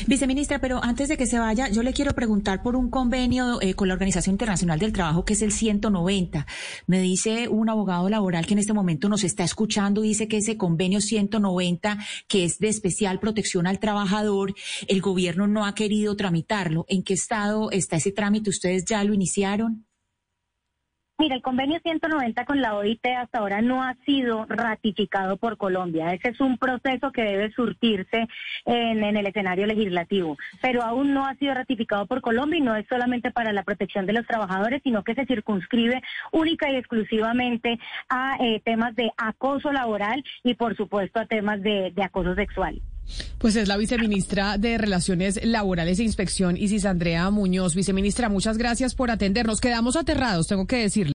Viceministra, 0.07 0.61
pero 0.61 0.83
antes 0.83 1.09
de 1.09 1.17
que 1.17 1.27
se 1.27 1.39
vaya, 1.39 1.69
yo 1.69 1.83
le 1.83 1.93
quiero 1.93 2.13
preguntar 2.13 2.63
por 2.63 2.77
un 2.77 2.91
convenio 2.91 3.61
eh, 3.61 3.75
con 3.75 3.89
la 3.89 3.95
Organización 3.95 4.35
Internacional 4.35 4.79
del 4.79 4.93
Trabajo 4.93 5.25
que 5.25 5.33
es 5.33 5.43
el 5.43 5.53
190. 5.53 6.47
Me 6.87 7.01
dice 7.01 7.49
un 7.49 7.69
abogado 7.69 8.09
laboral 8.09 8.47
que 8.47 8.55
en 8.55 8.59
este 8.59 8.73
momento 8.73 9.09
nos 9.09 9.25
está 9.25 9.45
escuchando, 9.45 10.03
dice 10.03 10.29
que 10.29 10.39
ese 10.39 10.57
convenio 10.57 11.01
190, 11.01 11.99
que 12.27 12.45
es 12.45 12.59
de 12.59 12.69
especial 12.69 13.19
protección 13.19 13.67
al 13.67 13.79
trabajador, 13.79 14.55
el 14.89 15.01
gobierno 15.01 15.47
no 15.47 15.65
ha 15.65 15.75
querido 15.75 16.17
tramitarlo. 16.17 16.85
¿En 16.89 17.03
qué 17.03 17.15
estado 17.15 17.71
está 17.71 17.97
ese 17.97 18.13
trámite? 18.13 18.51
¿Ustedes 18.51 18.85
ya 18.85 19.03
lo 19.05 19.15
iniciaron? 19.15 19.88
Mira, 21.21 21.35
el 21.35 21.43
convenio 21.43 21.81
190 21.83 22.45
con 22.45 22.61
la 22.61 22.77
OIT 22.77 23.05
hasta 23.07 23.41
ahora 23.41 23.61
no 23.61 23.83
ha 23.83 23.97
sido 24.07 24.47
ratificado 24.49 25.37
por 25.37 25.57
Colombia. 25.57 26.15
Ese 26.15 26.29
es 26.29 26.41
un 26.41 26.59
proceso 26.59 27.11
que 27.11 27.23
debe 27.23 27.51
surtirse 27.51 28.29
en, 28.65 29.03
el 29.03 29.27
escenario 29.27 29.67
legislativo, 29.67 30.37
pero 30.63 30.85
aún 30.85 31.13
no 31.13 31.27
ha 31.27 31.35
sido 31.35 31.55
ratificado 31.55 32.07
por 32.07 32.21
Colombia 32.21 32.59
y 32.59 32.63
no 32.63 32.77
es 32.77 32.87
solamente 32.89 33.33
para 33.33 33.53
la 33.53 33.65
protección 33.65 34.07
de 34.07 34.13
los 34.13 34.29
trabajadores, 34.29 34.81
sino 34.85 35.03
que 35.03 35.17
se 35.17 35.27
circunscribe 35.27 36.01
única 36.31 36.71
y 36.71 36.77
exclusivamente 36.77 37.81
a 38.09 38.37
eh, 38.39 38.63
temas 38.65 38.95
de 38.95 39.11
acoso 39.17 39.73
laboral 39.73 40.23
y, 40.45 40.55
por 40.55 40.77
supuesto, 40.77 41.19
a 41.19 41.27
temas 41.27 41.61
de, 41.63 41.91
de 41.97 42.03
acoso 42.05 42.37
sexual. 42.37 42.81
Pues 43.39 43.57
es 43.57 43.69
la 43.69 43.77
viceministra 43.77 44.59
de 44.59 44.79
Relaciones 44.79 45.41
Laborales 45.45 45.99
e 45.99 46.05
Inspección, 46.05 46.57
Isis 46.57 46.85
Andrea 46.85 47.31
Muñoz. 47.31 47.75
Viceministra, 47.75 48.29
muchas 48.29 48.59
gracias 48.59 48.95
por 48.95 49.11
atendernos. 49.11 49.61
Quedamos 49.61 49.97
aterrados, 49.97 50.47
tengo 50.49 50.67
que 50.67 50.77
decirle. 50.77 50.99